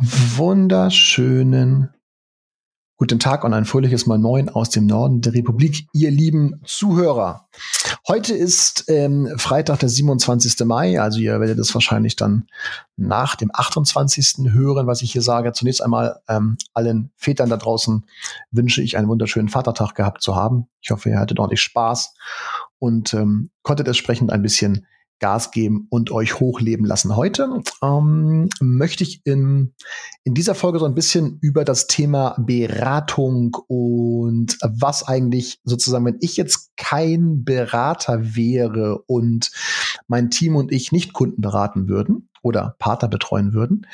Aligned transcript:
wunderschönen 0.00 1.90
guten 2.96 3.18
Tag 3.18 3.44
und 3.44 3.52
ein 3.52 3.64
fröhliches 3.64 4.06
Mal 4.06 4.18
neun 4.18 4.48
aus 4.48 4.70
dem 4.70 4.86
Norden 4.86 5.20
der 5.20 5.34
Republik, 5.34 5.88
ihr 5.92 6.10
lieben 6.10 6.60
Zuhörer. 6.64 7.48
Heute 8.06 8.34
ist 8.34 8.84
ähm, 8.88 9.28
Freitag, 9.38 9.80
der 9.80 9.88
27. 9.88 10.64
Mai, 10.66 11.00
also 11.00 11.18
ihr 11.18 11.40
werdet 11.40 11.58
es 11.58 11.74
wahrscheinlich 11.74 12.16
dann 12.16 12.46
nach 12.96 13.34
dem 13.34 13.50
28. 13.52 14.52
hören, 14.52 14.86
was 14.86 15.02
ich 15.02 15.12
hier 15.12 15.22
sage. 15.22 15.52
Zunächst 15.52 15.82
einmal 15.82 16.20
ähm, 16.28 16.56
allen 16.74 17.10
Vätern 17.16 17.50
da 17.50 17.56
draußen 17.56 18.06
wünsche 18.50 18.82
ich 18.82 18.96
einen 18.96 19.08
wunderschönen 19.08 19.48
Vatertag 19.48 19.94
gehabt 19.94 20.22
zu 20.22 20.36
haben. 20.36 20.68
Ich 20.80 20.90
hoffe, 20.90 21.10
ihr 21.10 21.18
hattet 21.18 21.38
ordentlich 21.38 21.62
Spaß 21.62 22.14
und 22.78 23.14
ähm, 23.14 23.50
konntet 23.62 23.88
entsprechend 23.88 24.32
ein 24.32 24.42
bisschen 24.42 24.86
Gas 25.22 25.52
geben 25.52 25.86
und 25.88 26.10
euch 26.10 26.40
hochleben 26.40 26.84
lassen. 26.84 27.14
Heute 27.14 27.62
ähm, 27.80 28.48
möchte 28.60 29.04
ich 29.04 29.24
in, 29.24 29.72
in 30.24 30.34
dieser 30.34 30.56
Folge 30.56 30.80
so 30.80 30.84
ein 30.84 30.96
bisschen 30.96 31.38
über 31.40 31.64
das 31.64 31.86
Thema 31.86 32.34
Beratung 32.40 33.56
und 33.68 34.58
was 34.60 35.06
eigentlich 35.06 35.60
sozusagen, 35.62 36.04
wenn 36.04 36.18
ich 36.20 36.36
jetzt 36.36 36.72
kein 36.76 37.44
Berater 37.44 38.34
wäre 38.34 38.98
und 39.06 39.52
mein 40.08 40.28
Team 40.28 40.56
und 40.56 40.72
ich 40.72 40.90
nicht 40.90 41.12
Kunden 41.12 41.40
beraten 41.40 41.88
würden 41.88 42.28
oder 42.42 42.74
Partner 42.80 43.06
betreuen 43.06 43.52
würden, 43.52 43.86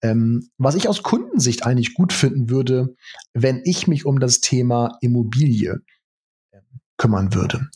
ähm, 0.00 0.48
was 0.56 0.76
ich 0.76 0.88
aus 0.88 1.02
Kundensicht 1.02 1.66
eigentlich 1.66 1.92
gut 1.92 2.14
finden 2.14 2.48
würde, 2.48 2.96
wenn 3.34 3.60
ich 3.64 3.86
mich 3.86 4.06
um 4.06 4.18
das 4.18 4.40
Thema 4.40 4.96
Immobilie 5.02 5.82
ähm, 6.52 6.62
kümmern 6.96 7.34
würde. 7.34 7.68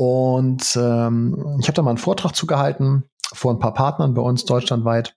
Und 0.00 0.76
ähm, 0.76 1.58
ich 1.60 1.66
habe 1.66 1.74
da 1.74 1.82
mal 1.82 1.90
einen 1.90 1.98
Vortrag 1.98 2.34
zugehalten 2.36 3.02
vor 3.32 3.52
ein 3.52 3.58
paar 3.58 3.74
Partnern 3.74 4.14
bei 4.14 4.22
uns 4.22 4.44
deutschlandweit 4.44 5.16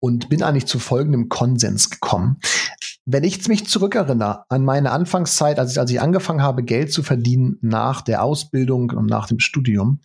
und 0.00 0.28
bin 0.28 0.42
eigentlich 0.42 0.66
zu 0.66 0.80
folgendem 0.80 1.28
Konsens 1.28 1.88
gekommen. 1.90 2.40
Wenn 3.04 3.22
ich 3.22 3.46
mich 3.46 3.68
zurückerinnere 3.68 4.44
an 4.48 4.64
meine 4.64 4.90
Anfangszeit, 4.90 5.60
als 5.60 5.72
ich, 5.72 5.78
als 5.78 5.92
ich 5.92 6.00
angefangen 6.00 6.42
habe, 6.42 6.64
Geld 6.64 6.92
zu 6.92 7.04
verdienen 7.04 7.56
nach 7.62 8.02
der 8.02 8.24
Ausbildung 8.24 8.90
und 8.90 9.06
nach 9.06 9.28
dem 9.28 9.38
Studium, 9.38 10.00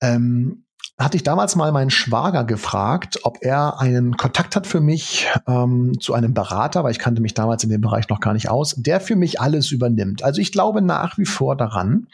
ähm, 0.00 0.66
hatte 0.98 1.16
ich 1.16 1.22
damals 1.22 1.56
mal 1.56 1.72
meinen 1.72 1.90
Schwager 1.90 2.44
gefragt, 2.44 3.20
ob 3.22 3.38
er 3.40 3.80
einen 3.80 4.18
Kontakt 4.18 4.54
hat 4.54 4.66
für 4.66 4.80
mich 4.80 5.28
ähm, 5.46 5.98
zu 5.98 6.12
einem 6.12 6.34
Berater, 6.34 6.84
weil 6.84 6.92
ich 6.92 6.98
kannte 6.98 7.22
mich 7.22 7.32
damals 7.32 7.64
in 7.64 7.70
dem 7.70 7.80
Bereich 7.80 8.08
noch 8.10 8.20
gar 8.20 8.34
nicht 8.34 8.50
aus, 8.50 8.74
der 8.76 9.00
für 9.00 9.16
mich 9.16 9.40
alles 9.40 9.72
übernimmt. 9.72 10.22
Also 10.22 10.42
ich 10.42 10.52
glaube 10.52 10.82
nach 10.82 11.16
wie 11.16 11.24
vor 11.24 11.56
daran, 11.56 12.06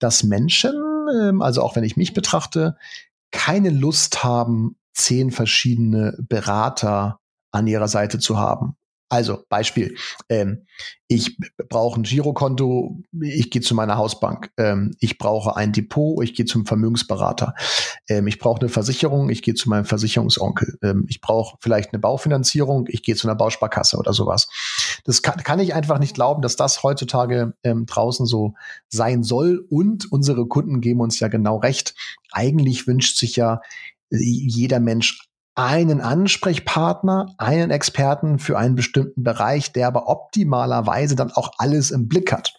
dass 0.00 0.24
Menschen, 0.24 0.74
ähm, 1.20 1.40
also 1.40 1.62
auch 1.62 1.76
wenn 1.76 1.84
ich 1.84 1.96
mich 1.96 2.14
betrachte, 2.14 2.76
keine 3.30 3.70
Lust 3.70 4.24
haben, 4.24 4.76
zehn 4.92 5.30
verschiedene 5.30 6.16
Berater 6.28 7.20
an 7.52 7.66
ihrer 7.68 7.88
Seite 7.88 8.18
zu 8.18 8.38
haben. 8.38 8.76
Also 9.08 9.44
Beispiel, 9.48 9.96
ähm, 10.28 10.66
ich 11.06 11.38
brauche 11.68 12.00
ein 12.00 12.02
Girokonto, 12.02 13.02
ich 13.20 13.50
gehe 13.50 13.62
zu 13.62 13.76
meiner 13.76 13.96
Hausbank. 13.96 14.50
Ähm, 14.56 14.96
ich 14.98 15.18
brauche 15.18 15.56
ein 15.56 15.72
Depot, 15.72 16.24
ich 16.24 16.34
gehe 16.34 16.46
zum 16.46 16.66
Vermögensberater. 16.66 17.54
Ähm, 18.08 18.26
ich 18.26 18.40
brauche 18.40 18.60
eine 18.60 18.68
Versicherung, 18.68 19.30
ich 19.30 19.42
gehe 19.42 19.54
zu 19.54 19.68
meinem 19.68 19.84
Versicherungsonkel. 19.84 20.78
Ähm, 20.82 21.06
ich 21.08 21.20
brauche 21.20 21.56
vielleicht 21.60 21.92
eine 21.92 22.00
Baufinanzierung, 22.00 22.86
ich 22.88 23.04
gehe 23.04 23.14
zu 23.14 23.28
einer 23.28 23.36
Bausparkasse 23.36 23.96
oder 23.96 24.12
sowas. 24.12 24.48
Das 25.04 25.22
kann, 25.22 25.36
kann 25.44 25.60
ich 25.60 25.74
einfach 25.74 26.00
nicht 26.00 26.14
glauben, 26.14 26.42
dass 26.42 26.56
das 26.56 26.82
heutzutage 26.82 27.54
ähm, 27.62 27.86
draußen 27.86 28.26
so 28.26 28.54
sein 28.88 29.22
soll. 29.22 29.64
Und 29.70 30.10
unsere 30.10 30.48
Kunden 30.48 30.80
geben 30.80 31.00
uns 31.00 31.20
ja 31.20 31.28
genau 31.28 31.58
recht. 31.58 31.94
Eigentlich 32.32 32.88
wünscht 32.88 33.18
sich 33.18 33.36
ja 33.36 33.60
jeder 34.10 34.80
Mensch 34.80 35.25
einen 35.56 36.02
Ansprechpartner, 36.02 37.34
einen 37.38 37.70
Experten 37.70 38.38
für 38.38 38.58
einen 38.58 38.74
bestimmten 38.74 39.22
Bereich, 39.24 39.72
der 39.72 39.88
aber 39.88 40.08
optimalerweise 40.08 41.16
dann 41.16 41.32
auch 41.32 41.52
alles 41.56 41.90
im 41.90 42.08
Blick 42.08 42.30
hat. 42.30 42.54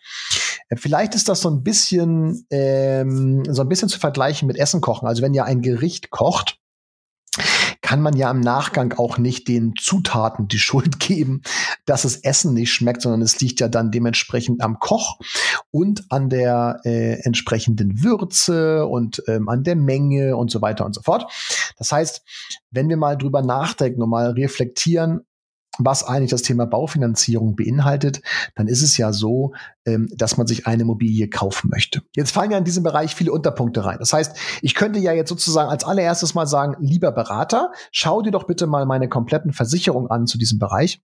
Äh, 0.69 0.75
vielleicht 0.75 1.15
ist 1.15 1.29
das 1.29 1.41
so 1.41 1.49
ein 1.49 1.63
bisschen 1.63 2.45
ähm, 2.49 3.43
so 3.47 3.61
ein 3.61 3.69
bisschen 3.69 3.87
zu 3.87 3.99
vergleichen 3.99 4.47
mit 4.47 4.57
Essen 4.57 4.81
kochen. 4.81 5.07
Also 5.07 5.21
wenn 5.21 5.33
ihr 5.33 5.45
ein 5.45 5.61
Gericht 5.61 6.09
kocht, 6.09 6.59
kann 7.87 8.01
man 8.01 8.17
ja 8.17 8.29
im 8.29 8.41
Nachgang 8.41 8.95
auch 8.97 9.17
nicht 9.17 9.47
den 9.47 9.73
Zutaten 9.79 10.49
die 10.49 10.59
Schuld 10.59 10.99
geben, 10.99 11.41
dass 11.85 12.01
das 12.01 12.17
Essen 12.17 12.53
nicht 12.53 12.73
schmeckt, 12.73 13.01
sondern 13.01 13.21
es 13.21 13.39
liegt 13.39 13.61
ja 13.61 13.69
dann 13.69 13.91
dementsprechend 13.91 14.61
am 14.61 14.79
Koch 14.79 15.19
und 15.71 16.03
an 16.09 16.27
der 16.29 16.81
äh, 16.83 17.21
entsprechenden 17.21 18.03
Würze 18.03 18.85
und 18.85 19.23
ähm, 19.27 19.47
an 19.47 19.63
der 19.63 19.77
Menge 19.77 20.35
und 20.35 20.51
so 20.51 20.61
weiter 20.61 20.85
und 20.85 20.95
so 20.95 21.01
fort. 21.01 21.31
Das 21.77 21.93
heißt, 21.93 22.23
wenn 22.71 22.89
wir 22.89 22.97
mal 22.97 23.17
drüber 23.17 23.41
nachdenken 23.41 24.01
und 24.01 24.09
mal 24.09 24.31
reflektieren, 24.31 25.21
was 25.79 26.03
eigentlich 26.03 26.31
das 26.31 26.41
Thema 26.41 26.65
Baufinanzierung 26.65 27.55
beinhaltet, 27.55 28.21
dann 28.55 28.67
ist 28.67 28.81
es 28.81 28.97
ja 28.97 29.13
so, 29.13 29.53
ähm, 29.85 30.07
dass 30.15 30.37
man 30.37 30.47
sich 30.47 30.67
eine 30.67 30.83
Immobilie 30.83 31.29
kaufen 31.29 31.69
möchte. 31.69 32.01
Jetzt 32.15 32.31
fallen 32.31 32.51
ja 32.51 32.57
in 32.57 32.63
diesem 32.63 32.83
Bereich 32.83 33.15
viele 33.15 33.31
Unterpunkte 33.31 33.85
rein. 33.85 33.97
Das 33.99 34.13
heißt, 34.13 34.37
ich 34.61 34.75
könnte 34.75 34.99
ja 34.99 35.13
jetzt 35.13 35.29
sozusagen 35.29 35.69
als 35.69 35.83
allererstes 35.83 36.33
mal 36.33 36.47
sagen, 36.47 36.75
lieber 36.79 37.11
Berater, 37.11 37.71
schau 37.91 38.21
dir 38.21 38.31
doch 38.31 38.45
bitte 38.45 38.67
mal 38.67 38.85
meine 38.85 39.09
kompletten 39.09 39.53
Versicherungen 39.53 40.09
an 40.09 40.27
zu 40.27 40.37
diesem 40.37 40.59
Bereich 40.59 41.01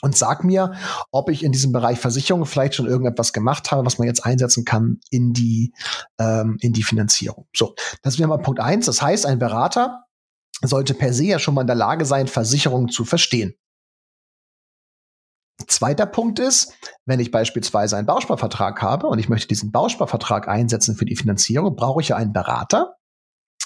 und 0.00 0.16
sag 0.16 0.44
mir, 0.44 0.74
ob 1.10 1.28
ich 1.28 1.42
in 1.42 1.52
diesem 1.52 1.72
Bereich 1.72 1.98
Versicherung 1.98 2.46
vielleicht 2.46 2.74
schon 2.74 2.86
irgendetwas 2.86 3.32
gemacht 3.32 3.70
habe, 3.70 3.84
was 3.84 3.98
man 3.98 4.06
jetzt 4.06 4.24
einsetzen 4.24 4.64
kann 4.64 5.00
in 5.10 5.32
die, 5.32 5.72
ähm, 6.18 6.56
in 6.60 6.72
die 6.72 6.82
Finanzierung. 6.82 7.46
So, 7.54 7.74
das 8.02 8.18
wäre 8.18 8.28
mal 8.28 8.38
Punkt 8.38 8.60
eins. 8.60 8.86
Das 8.86 9.02
heißt, 9.02 9.26
ein 9.26 9.38
Berater 9.38 10.04
sollte 10.62 10.94
per 10.94 11.12
se 11.12 11.24
ja 11.24 11.38
schon 11.38 11.54
mal 11.54 11.62
in 11.62 11.66
der 11.66 11.76
Lage 11.76 12.04
sein, 12.04 12.26
Versicherungen 12.26 12.88
zu 12.88 13.04
verstehen. 13.04 13.54
Zweiter 15.66 16.06
Punkt 16.06 16.38
ist, 16.38 16.72
wenn 17.04 17.20
ich 17.20 17.30
beispielsweise 17.30 17.96
einen 17.96 18.06
Bausparvertrag 18.06 18.80
habe 18.80 19.08
und 19.08 19.18
ich 19.18 19.28
möchte 19.28 19.48
diesen 19.48 19.72
Bausparvertrag 19.72 20.48
einsetzen 20.48 20.94
für 20.94 21.04
die 21.04 21.16
Finanzierung, 21.16 21.74
brauche 21.74 22.00
ich 22.00 22.08
ja 22.08 22.16
einen 22.16 22.32
Berater, 22.32 22.94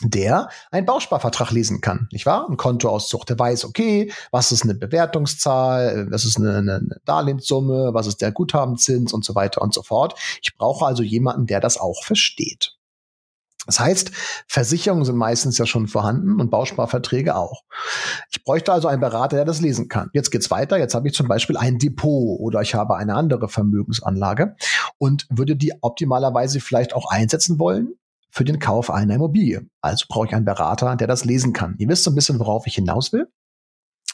der 0.01 0.49
einen 0.71 0.87
Bausparvertrag 0.87 1.51
lesen 1.51 1.81
kann, 1.81 2.09
nicht 2.11 2.27
wahr? 2.27 2.49
Ein 2.49 2.57
Kontoauszug, 2.57 3.27
der 3.27 3.39
weiß, 3.39 3.67
okay, 3.67 4.11
was 4.31 4.53
ist 4.53 4.65
eine 4.65 4.75
Bewertungszahl, 4.75 6.09
was 6.11 6.25
ist 6.25 6.39
eine, 6.39 6.57
eine 6.57 7.01
Darlehenssumme, 7.05 7.91
was 7.93 8.07
ist 8.07 8.21
der 8.23 8.33
Guthabenzins 8.33 9.13
und 9.13 9.25
so 9.25 9.35
weiter 9.35 9.63
und 9.63 9.75
so 9.75 9.83
fort. 9.83 10.19
Ich 10.43 10.57
brauche 10.57 10.87
also 10.87 11.03
jemanden, 11.03 11.47
der 11.47 11.61
das 11.61 11.79
auch 11.79 12.03
versteht. 12.05 12.77
Das 13.67 13.79
heißt, 13.79 14.11
Versicherungen 14.49 15.05
sind 15.05 15.17
meistens 15.17 15.57
ja 15.57 15.67
schon 15.67 15.87
vorhanden 15.87 16.41
und 16.41 16.51
Bausparverträge 16.51 17.37
auch. 17.37 17.63
Ich 18.31 18.43
bräuchte 18.43 18.73
also 18.73 18.89
einen 18.89 19.01
Berater, 19.01 19.37
der 19.37 19.45
das 19.45 19.61
lesen 19.61 19.89
kann. 19.89 20.11
Jetzt 20.13 20.31
geht's 20.31 20.51
weiter. 20.51 20.79
Jetzt 20.79 20.95
habe 20.95 21.07
ich 21.07 21.15
zum 21.15 21.29
Beispiel 21.29 21.57
ein 21.57 21.79
Depot 21.79 22.41
oder 22.41 22.61
ich 22.61 22.75
habe 22.75 22.97
eine 22.97 23.15
andere 23.15 23.49
Vermögensanlage 23.49 24.57
und 24.99 25.27
würde 25.31 25.55
die 25.55 25.75
optimalerweise 25.81 26.59
vielleicht 26.61 26.93
auch 26.95 27.11
einsetzen 27.11 27.61
wollen 27.61 27.95
für 28.31 28.45
den 28.45 28.59
Kauf 28.59 28.91
einer 28.91 29.15
Immobilie. 29.15 29.67
Also 29.81 30.07
brauche 30.09 30.27
ich 30.27 30.35
einen 30.35 30.47
Berater, 30.47 30.97
der 30.97 31.07
das 31.07 31.25
lesen 31.25 31.53
kann. 31.53 31.77
Ihr 31.79 31.89
wisst 31.89 32.05
so 32.05 32.11
ein 32.11 32.15
bisschen, 32.17 32.41
worauf 32.41 32.67
ich 32.67 32.75
hinaus 32.75 33.13
will. 33.13 33.29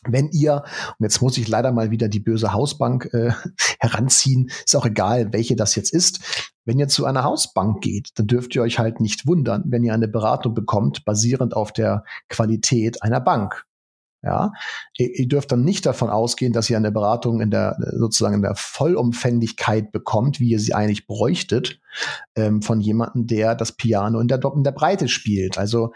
Wenn 0.06 0.28
ihr, 0.28 0.64
und 0.98 1.04
jetzt 1.04 1.22
muss 1.22 1.38
ich 1.38 1.48
leider 1.48 1.72
mal 1.72 1.90
wieder 1.90 2.08
die 2.08 2.20
böse 2.20 2.52
Hausbank 2.52 3.08
äh, 3.12 3.32
heranziehen, 3.80 4.50
ist 4.64 4.76
auch 4.76 4.86
egal, 4.86 5.32
welche 5.32 5.56
das 5.56 5.74
jetzt 5.74 5.92
ist. 5.92 6.52
Wenn 6.68 6.78
ihr 6.78 6.88
zu 6.88 7.06
einer 7.06 7.24
Hausbank 7.24 7.80
geht, 7.80 8.10
dann 8.16 8.26
dürft 8.26 8.54
ihr 8.54 8.60
euch 8.60 8.78
halt 8.78 9.00
nicht 9.00 9.26
wundern, 9.26 9.62
wenn 9.68 9.84
ihr 9.84 9.94
eine 9.94 10.06
Beratung 10.06 10.52
bekommt, 10.52 11.06
basierend 11.06 11.56
auf 11.56 11.72
der 11.72 12.04
Qualität 12.28 13.02
einer 13.02 13.22
Bank. 13.22 13.64
Ja, 14.22 14.52
ihr, 14.98 15.26
dürft 15.26 15.50
dann 15.50 15.64
nicht 15.64 15.86
davon 15.86 16.10
ausgehen, 16.10 16.52
dass 16.52 16.68
ihr 16.68 16.76
eine 16.76 16.92
Beratung 16.92 17.40
in 17.40 17.50
der 17.50 17.78
sozusagen 17.96 18.34
in 18.34 18.42
der 18.42 18.54
Vollumfänglichkeit 18.54 19.92
bekommt, 19.92 20.40
wie 20.40 20.50
ihr 20.50 20.60
sie 20.60 20.74
eigentlich 20.74 21.06
bräuchtet, 21.06 21.80
ähm, 22.34 22.60
von 22.60 22.82
jemandem, 22.82 23.26
der 23.26 23.54
das 23.54 23.72
Piano 23.72 24.20
in 24.20 24.28
der, 24.28 24.38
in 24.54 24.62
der 24.62 24.72
Breite 24.72 25.08
spielt. 25.08 25.56
Also 25.56 25.94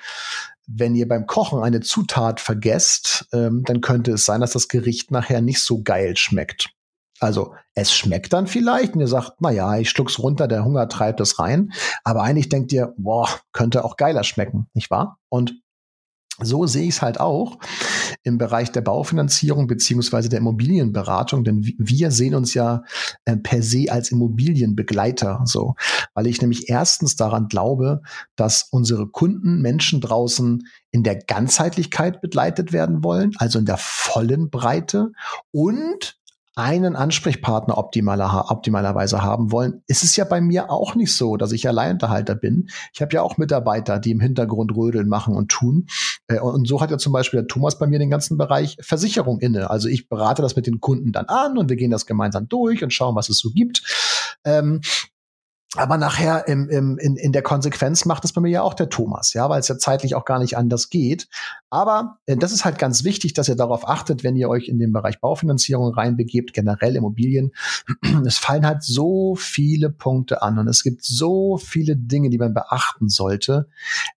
wenn 0.66 0.94
ihr 0.94 1.06
beim 1.06 1.26
Kochen 1.26 1.62
eine 1.62 1.80
Zutat 1.80 2.40
vergesst, 2.40 3.28
ähm, 3.34 3.62
dann 3.66 3.82
könnte 3.82 4.12
es 4.12 4.24
sein, 4.24 4.40
dass 4.40 4.52
das 4.52 4.68
Gericht 4.68 5.10
nachher 5.10 5.42
nicht 5.42 5.60
so 5.60 5.82
geil 5.82 6.16
schmeckt. 6.16 6.70
Also 7.22 7.54
es 7.74 7.92
schmeckt 7.92 8.32
dann 8.32 8.46
vielleicht 8.46 8.94
und 8.94 9.00
ihr 9.00 9.08
sagt, 9.08 9.34
na 9.40 9.50
ja, 9.50 9.78
ich 9.78 9.90
schluck's 9.90 10.18
runter, 10.18 10.48
der 10.48 10.64
Hunger 10.64 10.88
treibt 10.88 11.20
es 11.20 11.38
rein. 11.38 11.72
Aber 12.04 12.22
eigentlich 12.22 12.48
denkt 12.48 12.72
ihr, 12.72 12.94
boah, 12.98 13.28
könnte 13.52 13.84
auch 13.84 13.96
geiler 13.96 14.24
schmecken, 14.24 14.66
nicht 14.74 14.90
wahr? 14.90 15.18
Und 15.28 15.54
So 16.40 16.66
sehe 16.66 16.84
ich 16.84 16.96
es 16.96 17.02
halt 17.02 17.20
auch 17.20 17.58
im 18.24 18.38
Bereich 18.38 18.72
der 18.72 18.80
Baufinanzierung 18.80 19.66
beziehungsweise 19.66 20.30
der 20.30 20.38
Immobilienberatung, 20.38 21.44
denn 21.44 21.62
wir 21.62 22.10
sehen 22.10 22.34
uns 22.34 22.54
ja 22.54 22.84
äh, 23.26 23.36
per 23.36 23.62
se 23.62 23.86
als 23.90 24.10
Immobilienbegleiter, 24.10 25.42
so, 25.44 25.74
weil 26.14 26.26
ich 26.26 26.40
nämlich 26.40 26.70
erstens 26.70 27.16
daran 27.16 27.48
glaube, 27.48 28.00
dass 28.34 28.66
unsere 28.70 29.08
Kunden, 29.08 29.60
Menschen 29.60 30.00
draußen 30.00 30.66
in 30.90 31.02
der 31.02 31.16
Ganzheitlichkeit 31.16 32.22
begleitet 32.22 32.72
werden 32.72 33.04
wollen, 33.04 33.32
also 33.36 33.58
in 33.58 33.66
der 33.66 33.78
vollen 33.78 34.48
Breite 34.48 35.12
und 35.50 36.16
einen 36.54 36.96
Ansprechpartner 36.96 37.78
optimaler, 37.78 38.50
optimalerweise 38.50 39.22
haben 39.22 39.52
wollen, 39.52 39.82
ist 39.86 40.04
es 40.04 40.16
ja 40.16 40.24
bei 40.24 40.40
mir 40.40 40.70
auch 40.70 40.94
nicht 40.94 41.14
so, 41.14 41.36
dass 41.36 41.52
ich 41.52 41.66
Alleinunterhalter 41.66 42.34
bin. 42.34 42.68
Ich 42.92 43.00
habe 43.00 43.14
ja 43.14 43.22
auch 43.22 43.38
Mitarbeiter, 43.38 43.98
die 43.98 44.10
im 44.10 44.20
Hintergrund 44.20 44.76
rödeln, 44.76 45.08
machen 45.08 45.34
und 45.34 45.48
tun. 45.50 45.86
Äh, 46.28 46.40
und 46.40 46.68
so 46.68 46.80
hat 46.80 46.90
ja 46.90 46.98
zum 46.98 47.12
Beispiel 47.12 47.40
der 47.40 47.46
Thomas 47.46 47.78
bei 47.78 47.86
mir 47.86 47.98
den 47.98 48.10
ganzen 48.10 48.36
Bereich 48.36 48.76
Versicherung 48.80 49.40
inne. 49.40 49.70
Also 49.70 49.88
ich 49.88 50.08
berate 50.08 50.42
das 50.42 50.56
mit 50.56 50.66
den 50.66 50.80
Kunden 50.80 51.12
dann 51.12 51.26
an 51.26 51.56
und 51.56 51.70
wir 51.70 51.76
gehen 51.76 51.90
das 51.90 52.06
gemeinsam 52.06 52.48
durch 52.48 52.84
und 52.84 52.92
schauen, 52.92 53.14
was 53.14 53.28
es 53.28 53.38
so 53.38 53.50
gibt. 53.50 53.82
Ähm, 54.44 54.80
aber 55.76 55.96
nachher 55.96 56.48
im, 56.48 56.68
im, 56.68 56.98
in, 56.98 57.16
in 57.16 57.32
der 57.32 57.40
Konsequenz 57.40 58.04
macht 58.04 58.26
es 58.26 58.34
bei 58.34 58.42
mir 58.42 58.50
ja 58.50 58.62
auch 58.62 58.74
der 58.74 58.90
Thomas, 58.90 59.32
ja, 59.32 59.48
weil 59.48 59.60
es 59.60 59.68
ja 59.68 59.78
zeitlich 59.78 60.14
auch 60.14 60.26
gar 60.26 60.38
nicht 60.38 60.56
anders 60.58 60.90
geht. 60.90 61.28
Aber 61.70 62.18
äh, 62.26 62.36
das 62.36 62.52
ist 62.52 62.66
halt 62.66 62.78
ganz 62.78 63.04
wichtig, 63.04 63.32
dass 63.32 63.48
ihr 63.48 63.56
darauf 63.56 63.88
achtet, 63.88 64.22
wenn 64.22 64.36
ihr 64.36 64.50
euch 64.50 64.68
in 64.68 64.78
den 64.78 64.92
Bereich 64.92 65.20
Baufinanzierung 65.20 65.94
reinbegebt, 65.94 66.52
generell 66.52 66.96
Immobilien. 66.96 67.52
Es 68.26 68.38
fallen 68.38 68.66
halt 68.66 68.82
so 68.82 69.34
viele 69.34 69.90
Punkte 69.90 70.42
an 70.42 70.58
und 70.58 70.68
es 70.68 70.82
gibt 70.82 71.04
so 71.04 71.56
viele 71.56 71.96
Dinge, 71.96 72.30
die 72.30 72.38
man 72.38 72.54
beachten 72.54 73.08
sollte, 73.08 73.68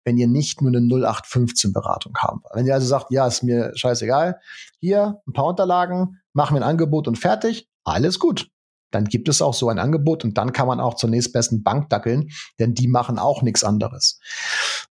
wenn 0.03 0.17
ihr 0.17 0.27
nicht 0.27 0.61
nur 0.61 0.71
eine 0.71 0.79
0815 0.79 1.73
Beratung 1.73 2.15
haben 2.17 2.41
wollt. 2.43 2.55
Wenn 2.55 2.67
ihr 2.67 2.73
also 2.73 2.87
sagt, 2.87 3.11
ja, 3.11 3.25
ist 3.25 3.43
mir 3.43 3.71
scheißegal, 3.75 4.39
hier 4.79 5.21
ein 5.27 5.33
paar 5.33 5.45
Unterlagen, 5.45 6.19
machen 6.33 6.55
wir 6.55 6.61
ein 6.61 6.69
Angebot 6.69 7.07
und 7.07 7.17
fertig, 7.17 7.69
alles 7.83 8.19
gut 8.19 8.49
dann 8.91 9.05
gibt 9.05 9.27
es 9.29 9.41
auch 9.41 9.53
so 9.53 9.69
ein 9.69 9.79
Angebot 9.79 10.23
und 10.23 10.37
dann 10.37 10.53
kann 10.53 10.67
man 10.67 10.79
auch 10.79 10.95
zur 10.95 11.09
nächstbesten 11.09 11.63
Bank 11.63 11.89
dackeln, 11.89 12.29
denn 12.59 12.73
die 12.73 12.87
machen 12.87 13.19
auch 13.19 13.41
nichts 13.41 13.63
anderes. 13.63 14.19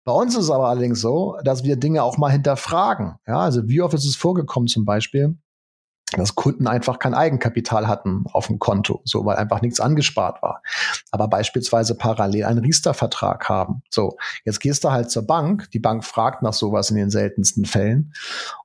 Bei 0.04 0.12
uns 0.12 0.36
ist 0.36 0.46
es 0.46 0.50
aber 0.50 0.68
allerdings 0.68 1.00
so, 1.00 1.38
dass 1.44 1.64
wir 1.64 1.78
Dinge 1.78 2.04
auch 2.04 2.18
mal 2.18 2.32
hinterfragen. 2.32 3.16
Ja, 3.26 3.40
also 3.40 3.68
wie 3.68 3.82
oft 3.82 3.94
ist 3.94 4.06
es 4.06 4.16
vorgekommen 4.16 4.68
zum 4.68 4.86
Beispiel, 4.86 5.38
dass 6.22 6.36
Kunden 6.36 6.68
einfach 6.68 7.00
kein 7.00 7.14
Eigenkapital 7.14 7.88
hatten 7.88 8.26
auf 8.32 8.48
dem 8.48 8.60
Konto, 8.60 9.02
so 9.04 9.26
weil 9.26 9.38
einfach 9.38 9.62
nichts 9.62 9.80
angespart 9.80 10.42
war. 10.42 10.62
Aber 11.12 11.28
beispielsweise 11.28 11.96
parallel 11.96 12.46
einen 12.46 12.60
Riester-Vertrag 12.60 13.50
haben. 13.50 13.84
So, 13.90 14.18
jetzt 14.46 14.60
gehst 14.60 14.84
du 14.84 14.92
halt 14.92 15.10
zur 15.10 15.26
Bank, 15.26 15.70
die 15.72 15.80
Bank 15.80 16.04
fragt 16.04 16.44
nach 16.44 16.54
sowas 16.54 16.90
in 16.90 16.98
den 16.98 17.10
seltensten 17.10 17.66
Fällen 17.66 18.14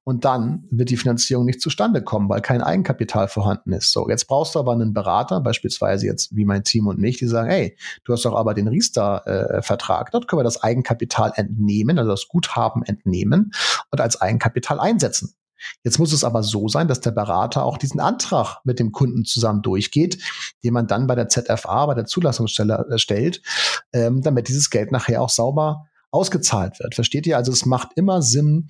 und 0.04 0.24
dann 0.24 0.64
wird 0.70 0.90
die 0.90 0.96
Finanzierung 0.96 1.44
nicht 1.44 1.60
zustande 1.60 2.02
kommen, 2.02 2.28
weil 2.28 2.40
kein 2.40 2.62
Eigenkapital 2.62 3.28
vorhanden 3.28 3.72
ist. 3.72 3.92
So, 3.92 4.08
jetzt 4.08 4.26
brauchst 4.26 4.54
du 4.54 4.58
aber 4.58 4.72
einen 4.72 4.94
Berater, 4.94 5.40
beispielsweise 5.40 6.06
jetzt 6.06 6.34
wie 6.34 6.44
mein 6.44 6.64
Team 6.64 6.86
und 6.86 6.98
mich, 6.98 7.18
die 7.18 7.26
sagen, 7.26 7.50
hey, 7.50 7.76
du 8.04 8.12
hast 8.12 8.24
doch 8.24 8.34
aber 8.34 8.54
den 8.54 8.68
Riester-Vertrag, 8.68 10.10
dort 10.10 10.26
können 10.26 10.40
wir 10.40 10.44
das 10.44 10.62
Eigenkapital 10.62 11.32
entnehmen, 11.34 11.98
also 11.98 12.10
das 12.10 12.28
Guthaben 12.28 12.82
entnehmen 12.82 13.52
und 13.90 14.00
als 14.00 14.20
Eigenkapital 14.20 14.80
einsetzen. 14.80 15.34
Jetzt 15.84 15.98
muss 15.98 16.12
es 16.12 16.24
aber 16.24 16.42
so 16.42 16.68
sein, 16.68 16.88
dass 16.88 17.00
der 17.00 17.10
Berater 17.10 17.64
auch 17.64 17.78
diesen 17.78 18.00
Antrag 18.00 18.58
mit 18.64 18.78
dem 18.78 18.92
Kunden 18.92 19.24
zusammen 19.24 19.62
durchgeht, 19.62 20.22
den 20.64 20.74
man 20.74 20.86
dann 20.86 21.06
bei 21.06 21.14
der 21.14 21.28
ZFA, 21.28 21.86
bei 21.86 21.94
der 21.94 22.06
Zulassungsstelle 22.06 22.86
äh, 22.90 22.98
stellt, 22.98 23.42
ähm, 23.92 24.22
damit 24.22 24.48
dieses 24.48 24.70
Geld 24.70 24.92
nachher 24.92 25.22
auch 25.22 25.30
sauber 25.30 25.86
ausgezahlt 26.10 26.78
wird. 26.80 26.94
Versteht 26.94 27.26
ihr? 27.26 27.36
Also 27.36 27.52
es 27.52 27.66
macht 27.66 27.90
immer 27.96 28.22
Sinn, 28.22 28.68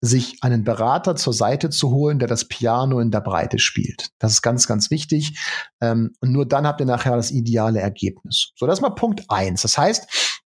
sich 0.00 0.42
einen 0.42 0.64
Berater 0.64 1.16
zur 1.16 1.32
Seite 1.32 1.70
zu 1.70 1.90
holen, 1.90 2.18
der 2.18 2.28
das 2.28 2.46
Piano 2.46 3.00
in 3.00 3.10
der 3.10 3.20
Breite 3.20 3.58
spielt. 3.58 4.10
Das 4.18 4.32
ist 4.32 4.42
ganz, 4.42 4.66
ganz 4.66 4.90
wichtig. 4.90 5.38
Ähm, 5.80 6.12
und 6.20 6.32
nur 6.32 6.46
dann 6.46 6.66
habt 6.66 6.80
ihr 6.80 6.86
nachher 6.86 7.16
das 7.16 7.30
ideale 7.30 7.80
Ergebnis. 7.80 8.52
So, 8.56 8.66
das 8.66 8.78
ist 8.78 8.82
mal 8.82 8.90
Punkt 8.90 9.24
eins. 9.28 9.62
Das 9.62 9.78
heißt, 9.78 10.42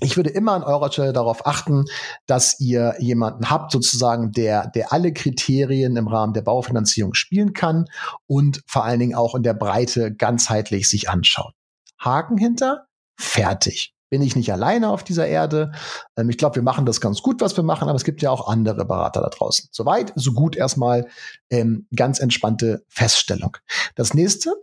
ich 0.00 0.16
würde 0.16 0.30
immer 0.30 0.52
an 0.52 0.62
eurer 0.62 0.92
Stelle 0.92 1.12
darauf 1.12 1.46
achten, 1.46 1.84
dass 2.26 2.60
ihr 2.60 2.94
jemanden 2.98 3.50
habt, 3.50 3.72
sozusagen, 3.72 4.32
der, 4.32 4.68
der 4.68 4.92
alle 4.92 5.12
Kriterien 5.12 5.96
im 5.96 6.08
Rahmen 6.08 6.34
der 6.34 6.42
Baufinanzierung 6.42 7.14
spielen 7.14 7.52
kann 7.52 7.86
und 8.26 8.62
vor 8.66 8.84
allen 8.84 9.00
Dingen 9.00 9.14
auch 9.14 9.34
in 9.34 9.42
der 9.42 9.54
Breite 9.54 10.14
ganzheitlich 10.14 10.88
sich 10.88 11.10
anschaut. 11.10 11.54
Haken 11.98 12.38
hinter, 12.38 12.86
fertig. 13.16 13.94
Bin 14.10 14.22
ich 14.22 14.36
nicht 14.36 14.50
alleine 14.50 14.88
auf 14.88 15.04
dieser 15.04 15.26
Erde. 15.26 15.72
Ähm, 16.16 16.30
ich 16.30 16.38
glaube, 16.38 16.56
wir 16.56 16.62
machen 16.62 16.86
das 16.86 17.00
ganz 17.00 17.20
gut, 17.20 17.42
was 17.42 17.56
wir 17.56 17.64
machen, 17.64 17.88
aber 17.88 17.96
es 17.96 18.04
gibt 18.04 18.22
ja 18.22 18.30
auch 18.30 18.48
andere 18.48 18.86
Berater 18.86 19.20
da 19.20 19.28
draußen. 19.28 19.68
Soweit, 19.70 20.12
so 20.14 20.32
gut 20.32 20.56
erstmal 20.56 21.08
ähm, 21.50 21.86
ganz 21.94 22.18
entspannte 22.18 22.84
Feststellung. 22.88 23.58
Das 23.96 24.14
nächste, 24.14 24.54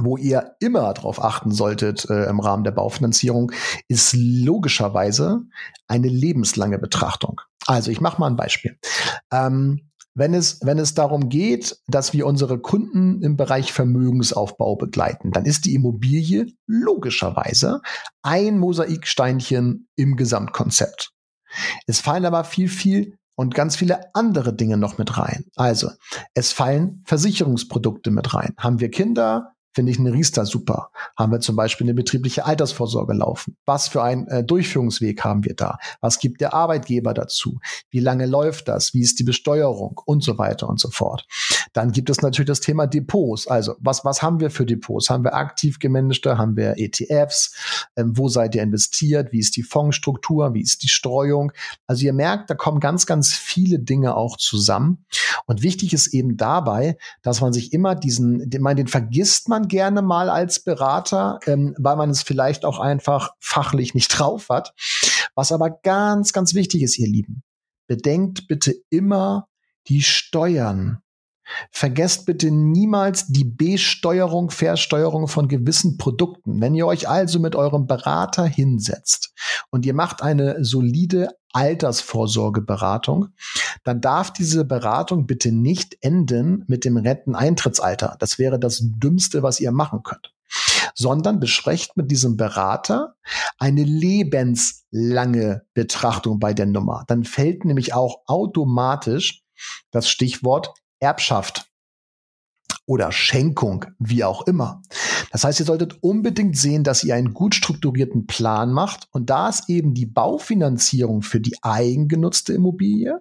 wo 0.00 0.16
ihr 0.16 0.56
immer 0.60 0.92
darauf 0.94 1.22
achten 1.22 1.50
solltet 1.50 2.08
äh, 2.08 2.24
im 2.26 2.40
Rahmen 2.40 2.64
der 2.64 2.72
Baufinanzierung, 2.72 3.52
ist 3.88 4.14
logischerweise 4.16 5.42
eine 5.86 6.08
lebenslange 6.08 6.78
Betrachtung. 6.78 7.40
Also 7.66 7.90
ich 7.90 8.00
mache 8.00 8.20
mal 8.20 8.28
ein 8.28 8.36
Beispiel. 8.36 8.78
Ähm, 9.32 9.88
wenn 10.14 10.34
es, 10.34 10.58
wenn 10.62 10.78
es 10.78 10.94
darum 10.94 11.28
geht, 11.28 11.76
dass 11.86 12.12
wir 12.12 12.26
unsere 12.26 12.58
Kunden 12.58 13.22
im 13.22 13.36
Bereich 13.36 13.72
Vermögensaufbau 13.72 14.74
begleiten, 14.74 15.30
dann 15.30 15.44
ist 15.44 15.64
die 15.64 15.74
Immobilie 15.74 16.46
logischerweise 16.66 17.82
ein 18.22 18.58
Mosaiksteinchen 18.58 19.86
im 19.94 20.16
Gesamtkonzept. 20.16 21.12
Es 21.86 22.00
fallen 22.00 22.24
aber 22.24 22.42
viel, 22.42 22.68
viel 22.68 23.16
und 23.36 23.54
ganz 23.54 23.76
viele 23.76 24.12
andere 24.14 24.52
Dinge 24.52 24.76
noch 24.76 24.98
mit 24.98 25.16
rein. 25.16 25.44
Also, 25.54 25.90
es 26.34 26.50
fallen 26.50 27.04
Versicherungsprodukte 27.06 28.10
mit 28.10 28.34
rein. 28.34 28.54
Haben 28.58 28.80
wir 28.80 28.90
Kinder? 28.90 29.52
Finde 29.74 29.92
ich 29.92 29.98
eine 29.98 30.12
Riester 30.12 30.46
super. 30.46 30.90
Haben 31.16 31.32
wir 31.32 31.40
zum 31.40 31.56
Beispiel 31.56 31.86
eine 31.86 31.94
betriebliche 31.94 32.44
Altersvorsorge 32.46 33.12
laufen? 33.14 33.56
Was 33.64 33.88
für 33.88 34.02
einen 34.02 34.26
äh, 34.28 34.44
Durchführungsweg 34.44 35.22
haben 35.24 35.44
wir 35.44 35.54
da? 35.54 35.78
Was 36.00 36.18
gibt 36.18 36.40
der 36.40 36.54
Arbeitgeber 36.54 37.14
dazu? 37.14 37.60
Wie 37.90 38.00
lange 38.00 38.26
läuft 38.26 38.68
das? 38.68 38.94
Wie 38.94 39.00
ist 39.00 39.18
die 39.18 39.24
Besteuerung? 39.24 40.00
Und 40.04 40.24
so 40.24 40.38
weiter 40.38 40.68
und 40.68 40.80
so 40.80 40.90
fort. 40.90 41.26
Dann 41.72 41.92
gibt 41.92 42.10
es 42.10 42.22
natürlich 42.22 42.48
das 42.48 42.60
Thema 42.60 42.86
Depots. 42.86 43.46
Also 43.46 43.74
was, 43.78 44.04
was 44.04 44.22
haben 44.22 44.40
wir 44.40 44.50
für 44.50 44.66
Depots? 44.66 45.10
Haben 45.10 45.24
wir 45.24 45.34
aktiv 45.34 45.78
gemanagte? 45.78 46.38
Haben 46.38 46.56
wir 46.56 46.74
ETFs? 46.76 47.86
Ähm, 47.96 48.16
wo 48.16 48.28
seid 48.28 48.54
ihr 48.54 48.62
investiert? 48.62 49.32
Wie 49.32 49.38
ist 49.38 49.56
die 49.56 49.62
Fondsstruktur? 49.62 50.54
Wie 50.54 50.62
ist 50.62 50.82
die 50.82 50.88
Streuung? 50.88 51.52
Also 51.86 52.04
ihr 52.04 52.12
merkt, 52.12 52.50
da 52.50 52.54
kommen 52.54 52.80
ganz, 52.80 53.06
ganz 53.06 53.32
viele 53.32 53.78
Dinge 53.78 54.16
auch 54.16 54.36
zusammen. 54.36 55.04
Und 55.46 55.62
wichtig 55.62 55.92
ist 55.92 56.08
eben 56.08 56.36
dabei, 56.36 56.96
dass 57.22 57.40
man 57.40 57.52
sich 57.52 57.72
immer 57.72 57.94
diesen, 57.94 58.48
den, 58.50 58.62
man, 58.62 58.76
den 58.76 58.88
vergisst 58.88 59.48
man 59.58 59.68
gerne 59.68 60.02
mal 60.02 60.30
als 60.30 60.60
Berater, 60.60 61.40
ähm, 61.46 61.74
weil 61.78 61.96
man 61.96 62.10
es 62.10 62.22
vielleicht 62.22 62.64
auch 62.64 62.78
einfach 62.78 63.32
fachlich 63.40 63.94
nicht 63.94 64.08
drauf 64.08 64.48
hat. 64.48 64.72
Was 65.34 65.52
aber 65.52 65.70
ganz, 65.70 66.32
ganz 66.32 66.54
wichtig 66.54 66.82
ist, 66.82 66.98
ihr 66.98 67.08
Lieben, 67.08 67.42
bedenkt 67.88 68.46
bitte 68.48 68.74
immer 68.90 69.48
die 69.88 70.02
Steuern. 70.02 71.02
Vergesst 71.70 72.26
bitte 72.26 72.50
niemals 72.50 73.26
die 73.26 73.44
Besteuerung, 73.44 74.50
Versteuerung 74.50 75.28
von 75.28 75.48
gewissen 75.48 75.96
Produkten. 75.96 76.60
Wenn 76.60 76.74
ihr 76.74 76.86
euch 76.86 77.08
also 77.08 77.40
mit 77.40 77.56
eurem 77.56 77.86
Berater 77.86 78.44
hinsetzt 78.44 79.32
und 79.70 79.86
ihr 79.86 79.94
macht 79.94 80.22
eine 80.22 80.64
solide 80.64 81.30
Altersvorsorgeberatung, 81.52 83.28
dann 83.84 84.00
darf 84.00 84.32
diese 84.32 84.64
Beratung 84.64 85.26
bitte 85.26 85.52
nicht 85.52 85.96
enden 86.02 86.64
mit 86.68 86.84
dem 86.84 86.96
Renteneintrittsalter. 86.96 88.16
Das 88.18 88.38
wäre 88.38 88.58
das 88.58 88.80
Dümmste, 88.82 89.42
was 89.42 89.60
ihr 89.60 89.72
machen 89.72 90.02
könnt. 90.02 90.34
Sondern 90.94 91.40
besprecht 91.40 91.96
mit 91.96 92.10
diesem 92.10 92.36
Berater 92.36 93.14
eine 93.58 93.84
lebenslange 93.84 95.62
Betrachtung 95.74 96.38
bei 96.38 96.54
der 96.54 96.66
Nummer. 96.66 97.04
Dann 97.06 97.24
fällt 97.24 97.64
nämlich 97.64 97.94
auch 97.94 98.22
automatisch 98.26 99.42
das 99.90 100.08
Stichwort 100.08 100.74
Erbschaft 101.00 101.66
oder 102.86 103.12
Schenkung, 103.12 103.84
wie 103.98 104.24
auch 104.24 104.46
immer. 104.46 104.82
Das 105.30 105.44
heißt, 105.44 105.60
ihr 105.60 105.66
solltet 105.66 106.02
unbedingt 106.02 106.56
sehen, 106.56 106.84
dass 106.84 107.04
ihr 107.04 107.14
einen 107.14 107.34
gut 107.34 107.54
strukturierten 107.54 108.26
Plan 108.26 108.72
macht 108.72 109.08
und 109.12 109.28
da 109.28 109.48
ist 109.48 109.68
eben 109.68 109.94
die 109.94 110.06
Baufinanzierung 110.06 111.22
für 111.22 111.40
die 111.40 111.56
eigengenutzte 111.62 112.54
Immobilie 112.54 113.20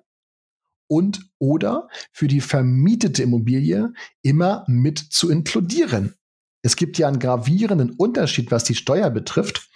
und 0.90 1.30
oder 1.38 1.90
für 2.14 2.28
die 2.28 2.42
vermietete 2.42 3.24
Immobilie 3.24 3.92
immer 4.22 4.64
mit 4.68 5.00
zu 5.00 5.30
inkludieren. 5.30 6.16
Es 6.64 6.76
gibt 6.76 6.98
ja 6.98 7.08
einen 7.08 7.20
gravierenden 7.20 7.92
Unterschied, 7.92 8.52
was 8.52 8.64
die 8.64 8.76
Steuer 8.76 9.10
betrifft, 9.10 9.70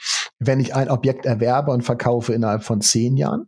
wenn 0.43 0.59
ich 0.59 0.75
ein 0.75 0.89
Objekt 0.89 1.27
erwerbe 1.27 1.71
und 1.71 1.83
verkaufe 1.83 2.33
innerhalb 2.33 2.63
von 2.63 2.81
zehn 2.81 3.15
Jahren, 3.15 3.45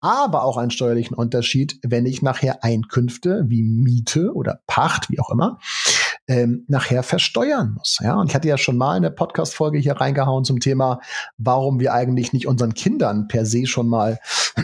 aber 0.00 0.44
auch 0.44 0.58
einen 0.58 0.70
steuerlichen 0.70 1.16
Unterschied, 1.16 1.78
wenn 1.82 2.04
ich 2.04 2.20
nachher 2.20 2.62
Einkünfte 2.62 3.44
wie 3.48 3.62
Miete 3.62 4.34
oder 4.34 4.60
Pacht, 4.66 5.10
wie 5.10 5.18
auch 5.18 5.30
immer, 5.30 5.58
ähm, 6.28 6.64
nachher 6.68 7.02
versteuern 7.02 7.74
muss. 7.78 7.98
Ja, 8.02 8.20
und 8.20 8.28
ich 8.28 8.34
hatte 8.34 8.48
ja 8.48 8.58
schon 8.58 8.76
mal 8.76 8.96
eine 8.96 9.10
Podcast-Folge 9.10 9.78
hier 9.78 9.94
reingehauen 9.94 10.44
zum 10.44 10.60
Thema, 10.60 11.00
warum 11.38 11.80
wir 11.80 11.94
eigentlich 11.94 12.34
nicht 12.34 12.46
unseren 12.46 12.74
Kindern 12.74 13.26
per 13.26 13.46
se 13.46 13.66
schon 13.66 13.88
mal 13.88 14.18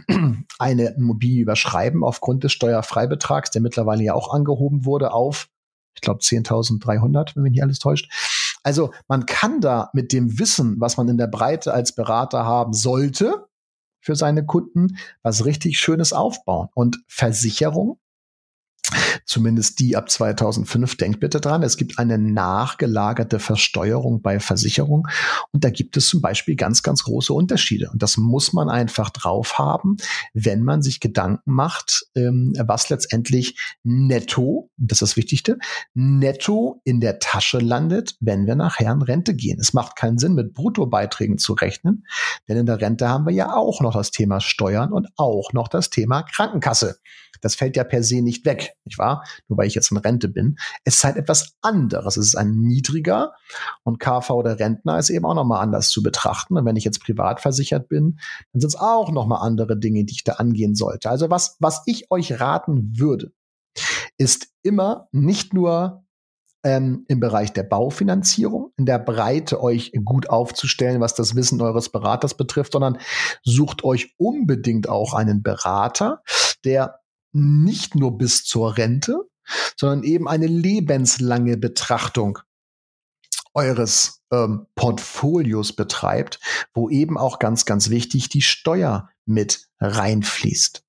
eine 0.59 0.95
Immobilie 0.97 1.43
überschreiben 1.43 2.05
aufgrund 2.05 2.45
des 2.45 2.53
Steuerfreibetrags, 2.53 3.51
der 3.51 3.63
mittlerweile 3.63 4.05
ja 4.05 4.13
auch 4.13 4.35
angehoben 4.35 4.85
wurde 4.85 5.15
auf, 5.15 5.49
ich 5.95 6.03
glaube, 6.03 6.21
10.300, 6.21 7.37
wenn 7.37 7.43
mich 7.43 7.53
nicht 7.53 7.63
alles 7.63 7.79
täuscht. 7.79 8.11
Also 8.63 8.93
man 9.09 9.27
kann 9.27 9.61
da 9.61 9.91
mit 9.93 10.13
dem 10.13 10.39
Wissen, 10.39 10.81
was 10.81 10.97
man 10.97 11.09
in 11.09 11.19
der 11.19 11.27
Breite 11.27 11.73
als 11.73 11.95
Berater 11.95 12.45
haben 12.45 12.73
sollte, 12.73 13.47
für 14.01 14.17
seine 14.17 14.45
Kunden 14.45 14.97
was 15.23 15.45
richtig 15.45 15.79
Schönes 15.79 16.13
aufbauen. 16.13 16.69
Und 16.75 17.03
Versicherung 17.07 17.99
zumindest 19.31 19.79
die 19.79 19.97
ab 19.97 20.11
2005. 20.11 20.97
Denkt 20.97 21.21
bitte 21.21 21.41
dran, 21.41 21.63
es 21.63 21.77
gibt 21.77 21.99
eine 21.99 22.19
nachgelagerte 22.19 23.39
Versteuerung 23.39 24.23
bei 24.23 24.41
Versicherung 24.41 25.07
und 25.53 25.65
da 25.65 25.71
gibt 25.71 25.97
es 25.97 26.09
zum 26.09 26.21
Beispiel 26.21 26.57
ganz, 26.57 26.83
ganz 26.83 27.05
große 27.05 27.33
Unterschiede. 27.33 27.91
Und 27.93 28.03
das 28.03 28.17
muss 28.17 28.53
man 28.53 28.69
einfach 28.69 29.11
drauf 29.11 29.59
haben, 29.59 29.97
wenn 30.35 30.63
man 30.63 30.83
sich 30.83 30.99
Gedanken 30.99 31.53
macht, 31.53 32.07
ähm, 32.17 32.55
was 32.59 32.89
letztendlich 32.89 33.57
netto, 33.85 34.69
das 34.77 34.97
ist 34.97 35.11
das 35.11 35.17
Wichtigste, 35.17 35.59
netto 35.95 36.81
in 36.85 37.01
der 37.01 37.21
Tasche 37.21 37.59
landet, 37.59 38.17
wenn 38.21 38.47
wir 38.47 38.57
nachher 38.57 38.93
in 38.93 39.03
Rente 39.03 39.35
gehen. 39.35 39.61
Es 39.61 39.73
macht 39.73 39.95
keinen 39.95 40.19
Sinn, 40.19 40.35
mit 40.35 40.55
Bruttobeiträgen 40.55 41.39
zu 41.39 41.53
rechnen, 41.53 42.05
denn 42.49 42.57
in 42.57 42.67
der 42.67 42.81
Rente 42.81 43.09
haben 43.09 43.27
wir 43.27 43.33
ja 43.33 43.55
auch 43.55 43.81
noch 43.81 43.95
das 43.95 44.11
Thema 44.11 44.41
Steuern 44.41 44.93
und 44.93 45.09
auch 45.17 45.53
noch 45.53 45.69
das 45.69 45.89
Thema 45.89 46.23
Krankenkasse. 46.23 46.99
Das 47.41 47.55
fällt 47.55 47.77
ja 47.77 47.85
per 47.85 48.03
se 48.03 48.23
nicht 48.23 48.45
weg, 48.45 48.75
nicht 48.85 48.99
wahr? 48.99 49.20
Nur 49.49 49.59
weil 49.59 49.67
ich 49.67 49.75
jetzt 49.75 49.91
in 49.91 49.97
Rente 49.97 50.29
bin. 50.29 50.57
Es 50.85 50.97
ist 50.97 51.05
halt 51.05 51.17
etwas 51.17 51.55
anderes. 51.61 52.17
Es 52.17 52.27
ist 52.27 52.37
ein 52.37 52.53
niedriger 52.53 53.33
und 53.83 53.99
KV 54.01 54.31
oder 54.31 54.59
Rentner 54.59 54.99
ist 54.99 55.11
eben 55.11 55.25
auch 55.27 55.35
nochmal 55.35 55.63
anders 55.63 55.91
zu 55.91 56.03
betrachten. 56.03 56.57
Und 56.57 56.65
wenn 56.65 56.77
ich 56.77 56.85
jetzt 56.85 57.03
privat 57.03 57.41
versichert 57.41 57.89
bin, 57.89 58.19
dann 58.53 58.61
sind 58.61 58.69
es 58.69 58.81
auch 58.81 59.11
nochmal 59.11 59.47
andere 59.47 59.79
Dinge, 59.79 60.05
die 60.05 60.15
ich 60.15 60.25
da 60.25 60.35
angehen 60.35 60.75
sollte. 60.75 61.11
Also 61.11 61.31
was, 61.31 61.57
was 61.61 61.83
ich 61.87 62.11
euch 62.11 62.41
raten 62.41 62.93
würde, 62.97 63.33
ist 64.19 64.49
immer 64.63 65.09
nicht 65.13 65.55
nur 65.55 66.05
ähm, 66.63 67.05
im 67.09 67.21
Bereich 67.21 67.53
der 67.53 67.63
Baufinanzierung, 67.63 68.73
in 68.77 68.87
der 68.87 68.99
Breite 68.99 69.63
euch 69.63 69.93
gut 70.05 70.29
aufzustellen, 70.29 71.01
was 71.01 71.15
das 71.15 71.35
Wissen 71.35 71.61
eures 71.61 71.89
Beraters 71.89 72.37
betrifft, 72.37 72.73
sondern 72.73 72.99
sucht 73.43 73.85
euch 73.85 74.15
unbedingt 74.19 74.89
auch 74.89 75.15
einen 75.15 75.43
Berater, 75.43 76.23
der 76.65 77.00
nicht 77.33 77.95
nur 77.95 78.19
bis 78.19 78.45
zur 78.45 78.77
Rente, 78.77 79.29
sondern 79.77 80.03
eben 80.03 80.29
eine 80.29 80.47
lebenslange 80.47 81.57
Betrachtung 81.57 82.39
eures 83.55 84.23
ähm, 84.33 84.67
Portfolios 84.75 85.73
betreibt, 85.73 86.41
wo 86.73 86.89
eben 86.89 87.19
auch 87.19 87.39
ganz, 87.39 87.65
ganz 87.65 87.91
wichtig 87.91 88.29
die 88.29 88.43
Steuer 88.43 89.11
mit 89.27 89.69
reinfließt. 89.81 90.85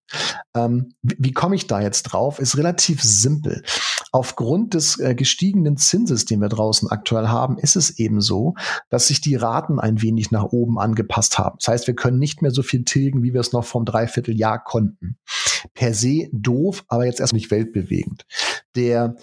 Ähm, 0.56 0.94
wie, 1.02 1.16
wie 1.20 1.32
komme 1.32 1.56
ich 1.56 1.68
da 1.68 1.82
jetzt 1.82 2.04
drauf? 2.04 2.40
Ist 2.40 2.58
relativ 2.58 3.02
simpel. 3.02 3.64
Aufgrund 4.12 4.74
des 4.74 5.00
äh, 5.00 5.16
gestiegenen 5.16 5.78
Zinses, 5.78 6.26
den 6.26 6.42
wir 6.42 6.50
draußen 6.50 6.90
aktuell 6.90 7.30
haben, 7.30 7.58
ist 7.58 7.78
es 7.78 7.98
eben 7.98 8.20
so, 8.20 8.56
dass 8.90 9.08
sich 9.08 9.22
die 9.22 9.36
Raten 9.36 9.80
ein 9.80 10.02
wenig 10.02 10.32
nach 10.32 10.44
oben 10.44 10.80
angepasst 10.80 11.40
haben. 11.40 11.58
Das 11.60 11.70
heißt, 11.70 11.88
wir 11.88 11.96
können 11.96 12.20
nicht 12.20 12.42
mehr 12.42 12.52
so 12.52 12.62
viel 12.62 12.84
tilgen, 12.84 13.24
wie 13.24 13.34
wir 13.34 13.40
es 13.40 13.54
noch 13.54 13.64
vom 13.64 13.86
Dreivierteljahr 13.86 14.62
konnten. 14.62 15.18
Per 15.74 15.94
se 15.94 16.30
doof, 16.32 16.84
aber 16.88 17.06
jetzt 17.06 17.20
erst 17.20 17.34
nicht 17.34 17.52
weltbewegend. 17.52 18.26
Der 18.76 19.16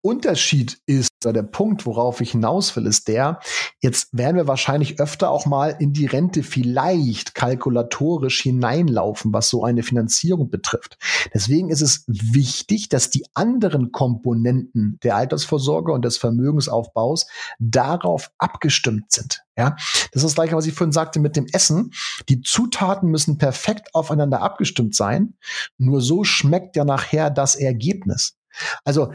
Unterschied 0.00 0.78
ist, 0.86 1.08
der 1.24 1.42
Punkt, 1.42 1.84
worauf 1.84 2.20
ich 2.20 2.30
hinaus 2.30 2.76
will, 2.76 2.86
ist 2.86 3.08
der, 3.08 3.40
jetzt 3.80 4.08
werden 4.12 4.36
wir 4.36 4.46
wahrscheinlich 4.46 5.00
öfter 5.00 5.30
auch 5.30 5.46
mal 5.46 5.76
in 5.80 5.92
die 5.92 6.06
Rente 6.06 6.44
vielleicht 6.44 7.34
kalkulatorisch 7.34 8.40
hineinlaufen, 8.42 9.32
was 9.32 9.50
so 9.50 9.64
eine 9.64 9.82
Finanzierung 9.82 10.50
betrifft. 10.50 10.96
Deswegen 11.34 11.70
ist 11.70 11.80
es 11.80 12.04
wichtig, 12.06 12.88
dass 12.88 13.10
die 13.10 13.26
anderen 13.34 13.90
Komponenten 13.90 14.98
der 15.02 15.16
Altersvorsorge 15.16 15.92
und 15.92 16.04
des 16.04 16.16
Vermögensaufbaus 16.16 17.26
darauf 17.58 18.30
abgestimmt 18.38 19.10
sind. 19.10 19.42
Ja, 19.56 19.74
das 20.12 20.22
ist 20.22 20.24
das 20.24 20.34
gleiche, 20.34 20.54
was 20.54 20.66
ich 20.66 20.74
vorhin 20.74 20.92
sagte 20.92 21.18
mit 21.18 21.34
dem 21.34 21.46
Essen. 21.52 21.90
Die 22.28 22.42
Zutaten 22.42 23.10
müssen 23.10 23.38
perfekt 23.38 23.92
aufeinander 23.92 24.40
abgestimmt 24.40 24.94
sein. 24.94 25.34
Nur 25.78 26.00
so 26.00 26.22
schmeckt 26.22 26.76
ja 26.76 26.84
nachher 26.84 27.28
das 27.30 27.56
Ergebnis. 27.56 28.36
Also 28.84 29.12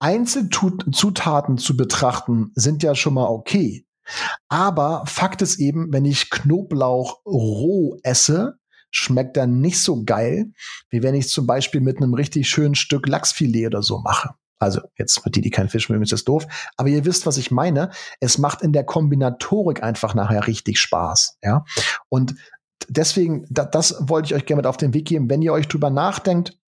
Einzelzutaten 0.00 1.58
zu 1.58 1.76
betrachten, 1.76 2.50
sind 2.54 2.82
ja 2.82 2.94
schon 2.94 3.14
mal 3.14 3.26
okay. 3.26 3.86
Aber 4.48 5.04
Fakt 5.06 5.42
ist 5.42 5.60
eben, 5.60 5.92
wenn 5.92 6.04
ich 6.04 6.30
Knoblauch 6.30 7.20
roh 7.24 7.98
esse, 8.02 8.56
schmeckt 8.90 9.36
er 9.36 9.46
nicht 9.46 9.80
so 9.80 10.04
geil, 10.04 10.52
wie 10.88 11.02
wenn 11.02 11.14
ich 11.14 11.28
zum 11.28 11.46
Beispiel 11.46 11.80
mit 11.80 11.98
einem 11.98 12.14
richtig 12.14 12.48
schönen 12.48 12.74
Stück 12.74 13.06
Lachsfilet 13.06 13.66
oder 13.66 13.82
so 13.82 13.98
mache. 13.98 14.34
Also 14.58 14.80
jetzt 14.98 15.22
für 15.22 15.30
die, 15.30 15.40
die 15.40 15.50
keinen 15.50 15.70
Fisch 15.70 15.88
mögen, 15.88 16.02
ist 16.02 16.12
das 16.12 16.24
doof. 16.24 16.46
Aber 16.76 16.88
ihr 16.88 17.04
wisst, 17.06 17.24
was 17.26 17.38
ich 17.38 17.50
meine. 17.50 17.90
Es 18.20 18.36
macht 18.36 18.62
in 18.62 18.72
der 18.72 18.84
Kombinatorik 18.84 19.82
einfach 19.82 20.14
nachher 20.14 20.46
richtig 20.46 20.78
Spaß. 20.78 21.38
Ja. 21.42 21.64
Und 22.10 22.34
deswegen, 22.88 23.46
da, 23.48 23.64
das 23.64 23.96
wollte 24.00 24.26
ich 24.26 24.34
euch 24.34 24.44
gerne 24.44 24.58
mit 24.58 24.66
auf 24.66 24.76
den 24.76 24.92
Weg 24.92 25.06
geben. 25.06 25.30
Wenn 25.30 25.40
ihr 25.40 25.54
euch 25.54 25.66
drüber 25.66 25.88
nachdenkt, 25.88 26.58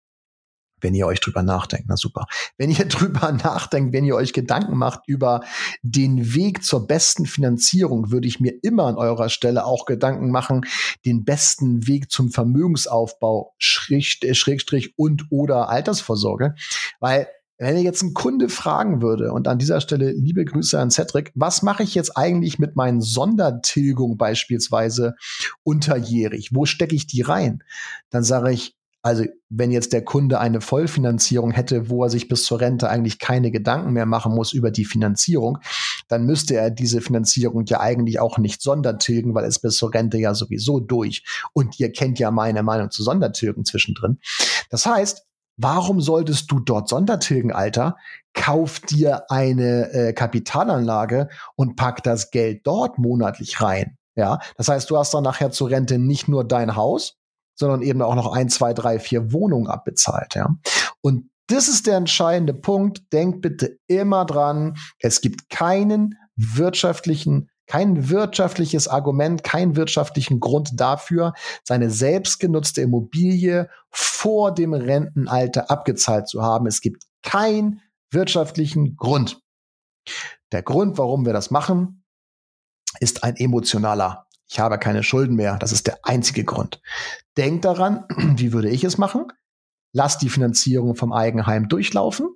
wenn 0.83 0.95
ihr 0.95 1.07
euch 1.07 1.21
drüber 1.21 1.43
nachdenkt. 1.43 1.87
Na 1.89 1.97
super. 1.97 2.27
Wenn 2.59 2.71
ihr 2.71 2.85
drüber 2.87 3.33
nachdenkt, 3.33 3.93
wenn 3.93 4.05
ihr 4.05 4.17
euch 4.17 4.33
Gedanken 4.33 4.77
macht 4.77 5.01
über 5.07 5.41
den 5.83 6.35
Weg 6.35 6.65
zur 6.65 6.87
besten 6.87 7.27
Finanzierung, 7.27 8.11
würde 8.11 8.29
ich 8.29 8.41
mir 8.41 8.53
immer 8.63 8.87
an 8.87 8.97
eurer 8.97 9.29
Stelle 9.29 9.65
auch 9.65 9.87
Gedanken 9.87 10.31
machen, 10.31 10.67
den 11.05 11.25
besten 11.25 11.87
Weg 11.87 12.11
zum 12.11 12.31
Vermögensaufbau, 12.31 13.55
Schrägstrich 13.59 14.95
und 14.97 15.27
oder 15.31 15.69
Altersvorsorge. 15.69 16.55
Weil 17.01 17.29
wenn 17.63 17.77
ihr 17.77 17.83
jetzt 17.83 18.03
ein 18.03 18.13
Kunde 18.13 18.49
fragen 18.49 19.03
würde, 19.03 19.33
und 19.33 19.47
an 19.47 19.59
dieser 19.59 19.81
Stelle 19.81 20.11
liebe 20.11 20.45
Grüße 20.45 20.79
an 20.81 20.91
Cedric, 20.91 21.31
was 21.37 21.63
mache 21.63 21.85
ich 21.85 21.95
jetzt 21.95 22.17
eigentlich 22.17 22.59
mit 22.59 22.75
meinen 22.75 23.01
Sondertilgungen 23.01 24.17
beispielsweise 24.17 25.15
unterjährig? 25.63 26.51
Wo 26.53 26.65
stecke 26.65 26.97
ich 26.97 27.07
die 27.07 27.23
rein? 27.23 27.63
Dann 28.11 28.25
sage 28.25 28.53
ich, 28.53 28.75
also 29.03 29.25
wenn 29.49 29.73
jetzt 29.73 29.93
der 29.93 30.05
Kunde 30.05 30.39
eine 30.39 30.61
Vollfinanzierung 30.61 31.51
hätte, 31.51 31.91
wo 31.91 32.05
er 32.05 32.11
sich 32.11 32.29
bis 32.29 32.45
zur 32.45 32.61
Rente 32.61 32.89
eigentlich 32.89 33.19
keine 33.19 33.51
Gedanken 33.51 33.93
mehr 33.93 34.07
machen 34.07 34.33
muss 34.33 34.53
über 34.53 34.71
die 34.71 34.85
Finanzierung, 34.85 35.59
dann 36.09 36.25
müsste 36.25 36.55
er 36.55 36.71
diese 36.71 37.01
Finanzierung 37.01 37.65
ja 37.67 37.81
eigentlich 37.81 38.21
auch 38.21 38.39
nicht 38.39 38.63
sondertilgen, 38.63 39.35
weil 39.35 39.45
es 39.45 39.59
bis 39.59 39.77
zur 39.77 39.93
Rente 39.93 40.19
ja 40.19 40.35
sowieso 40.35 40.79
durch. 40.79 41.25
Und 41.53 41.81
ihr 41.81 41.91
kennt 41.93 42.21
ja 42.21 42.31
meine 42.31 42.63
Meinung 42.63 42.91
zu 42.91 43.03
Sondertilgen 43.03 43.65
zwischendrin. 43.65 44.19
Das 44.71 44.87
heißt, 44.87 45.25
warum 45.57 46.01
solltest 46.01 46.51
du 46.53 46.61
dort 46.61 46.89
Sondertilgen, 46.89 47.53
Alter? 47.53 47.97
Kauf 48.35 48.79
dir 48.81 49.31
eine 49.31 49.93
äh, 49.93 50.13
Kapitalanlage 50.13 51.29
und 51.57 51.75
pack 51.77 52.05
das 52.05 52.31
Geld 52.31 52.67
dort 52.67 52.99
monatlich 52.99 53.61
rein. 53.61 53.99
Ja, 54.15 54.41
das 54.57 54.69
heißt, 54.69 54.91
du 54.91 54.99
hast 54.99 55.13
dann 55.15 55.25
nachher 55.25 55.51
zur 55.51 55.71
Rente 55.71 55.99
nicht 55.99 56.29
nur 56.29 56.45
dein 56.45 56.77
Haus, 56.77 57.17
sondern 57.63 57.83
eben 57.83 58.03
auch 58.03 58.17
noch 58.17 58.33
ein, 58.33 58.49
zwei, 58.49 58.75
drei, 58.75 58.99
vier 58.99 59.33
Wohnungen 59.33 59.69
abbezahlt. 59.69 60.35
Ja. 60.35 60.57
Und 61.01 61.31
das 61.47 61.69
ist 61.69 61.87
der 61.87 61.97
entscheidende 61.97 62.55
Punkt. 62.55 63.13
Denkt 63.13 63.41
bitte 63.41 63.79
immer 63.87 64.25
dran, 64.25 64.77
es 64.99 65.21
gibt 65.21 65.49
keinen 65.49 66.17
wirtschaftlichen 66.35 67.49
kein 67.69 68.11
wirtschaftliches 68.11 68.89
Argument, 68.89 69.45
keinen 69.45 69.77
wirtschaftlichen 69.77 70.41
Grund 70.41 70.81
dafür, 70.81 71.33
seine 71.63 71.91
selbstgenutzte 71.91 72.83
Immobilie 72.83 73.71
vor 73.89 74.53
dem 74.53 74.75
Rentenalter 74.75 75.71
abgezahlt 75.71 76.29
zu 76.29 76.43
haben. 76.43 76.67
Es 76.67 76.81
gibt 76.81 77.05
keinen 77.23 77.81
wirtschaftlichen 78.11 78.97
Grund. 78.97 79.41
Der 80.51 80.63
Grund, 80.63 80.99
warum 80.99 81.25
wir 81.25 81.33
das 81.33 81.51
machen, 81.53 82.05
ist 82.99 83.23
ein 83.23 83.37
emotionaler 83.37 84.27
ich 84.53 84.59
habe 84.59 84.79
keine 84.79 85.03
Schulden 85.03 85.35
mehr. 85.35 85.57
Das 85.57 85.73
ist 85.73 85.87
der 85.87 85.99
einzige 86.03 86.45
Grund. 86.45 86.83
Denkt 87.39 87.65
daran, 87.65 88.05
wie 88.37 88.53
würde 88.53 88.69
ich 88.69 88.85
es 88.85 88.99
machen? 88.99 89.33
Lasst 89.95 90.21
die 90.21 90.29
Finanzierung 90.29 90.95
vom 90.95 91.13
Eigenheim 91.13 91.69
durchlaufen, 91.69 92.29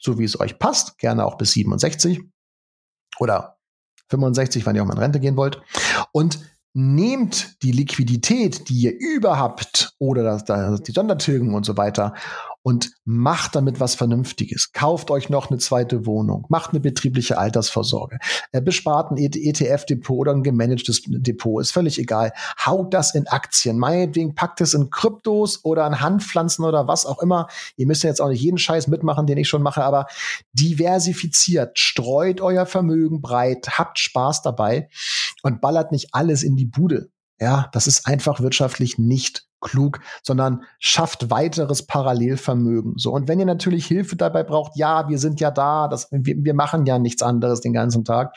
so 0.00 0.16
wie 0.18 0.24
es 0.24 0.38
euch 0.38 0.60
passt, 0.60 0.96
gerne 0.98 1.26
auch 1.26 1.36
bis 1.36 1.52
67 1.52 2.22
oder 3.18 3.58
65, 4.10 4.64
wenn 4.64 4.76
ihr 4.76 4.82
auch 4.82 4.86
mal 4.86 4.94
in 4.94 5.00
Rente 5.00 5.18
gehen 5.18 5.36
wollt. 5.36 5.60
Und 6.12 6.38
nehmt 6.72 7.60
die 7.62 7.72
Liquidität, 7.72 8.68
die 8.68 8.82
ihr 8.82 8.96
überhaupt 8.96 9.94
oder 9.98 10.22
das, 10.22 10.44
das, 10.44 10.82
die 10.82 10.92
Sondertilgung 10.92 11.54
und 11.54 11.66
so 11.66 11.76
weiter 11.76 12.14
und 12.66 12.90
macht 13.04 13.54
damit 13.54 13.78
was 13.78 13.94
Vernünftiges. 13.94 14.72
Kauft 14.72 15.12
euch 15.12 15.28
noch 15.28 15.50
eine 15.50 15.58
zweite 15.60 16.04
Wohnung, 16.04 16.46
macht 16.48 16.70
eine 16.70 16.80
betriebliche 16.80 17.38
Altersvorsorge, 17.38 18.18
äh, 18.50 18.60
bespart 18.60 19.12
ein 19.12 19.18
ETF-Depot 19.18 20.18
oder 20.18 20.32
ein 20.32 20.42
gemanagtes 20.42 21.02
Depot, 21.06 21.60
ist 21.62 21.70
völlig 21.70 21.96
egal. 22.00 22.32
Haut 22.58 22.92
das 22.92 23.14
in 23.14 23.28
Aktien, 23.28 23.78
meinetwegen 23.78 24.34
packt 24.34 24.60
es 24.62 24.74
in 24.74 24.90
Kryptos 24.90 25.64
oder 25.64 25.84
an 25.84 26.00
Handpflanzen 26.00 26.64
oder 26.64 26.88
was 26.88 27.06
auch 27.06 27.22
immer. 27.22 27.46
Ihr 27.76 27.86
müsst 27.86 28.02
ja 28.02 28.10
jetzt 28.10 28.20
auch 28.20 28.30
nicht 28.30 28.42
jeden 28.42 28.58
Scheiß 28.58 28.88
mitmachen, 28.88 29.28
den 29.28 29.38
ich 29.38 29.48
schon 29.48 29.62
mache, 29.62 29.84
aber 29.84 30.06
diversifiziert, 30.52 31.78
streut 31.78 32.40
euer 32.40 32.66
Vermögen 32.66 33.22
breit, 33.22 33.78
habt 33.78 34.00
Spaß 34.00 34.42
dabei 34.42 34.88
und 35.44 35.60
ballert 35.60 35.92
nicht 35.92 36.08
alles 36.14 36.42
in 36.42 36.56
die 36.56 36.66
Bude. 36.66 37.10
Ja, 37.38 37.68
das 37.72 37.86
ist 37.86 38.06
einfach 38.06 38.40
wirtschaftlich 38.40 38.98
nicht 38.98 39.46
klug, 39.60 40.00
sondern 40.22 40.62
schafft 40.78 41.30
weiteres 41.30 41.86
Parallelvermögen. 41.86 42.94
So. 42.96 43.12
Und 43.12 43.28
wenn 43.28 43.40
ihr 43.40 43.46
natürlich 43.46 43.86
Hilfe 43.86 44.16
dabei 44.16 44.42
braucht, 44.42 44.76
ja, 44.76 45.08
wir 45.08 45.18
sind 45.18 45.40
ja 45.40 45.50
da, 45.50 45.88
das, 45.88 46.08
wir, 46.10 46.36
wir 46.38 46.54
machen 46.54 46.86
ja 46.86 46.98
nichts 46.98 47.22
anderes 47.22 47.60
den 47.60 47.72
ganzen 47.72 48.04
Tag. 48.04 48.34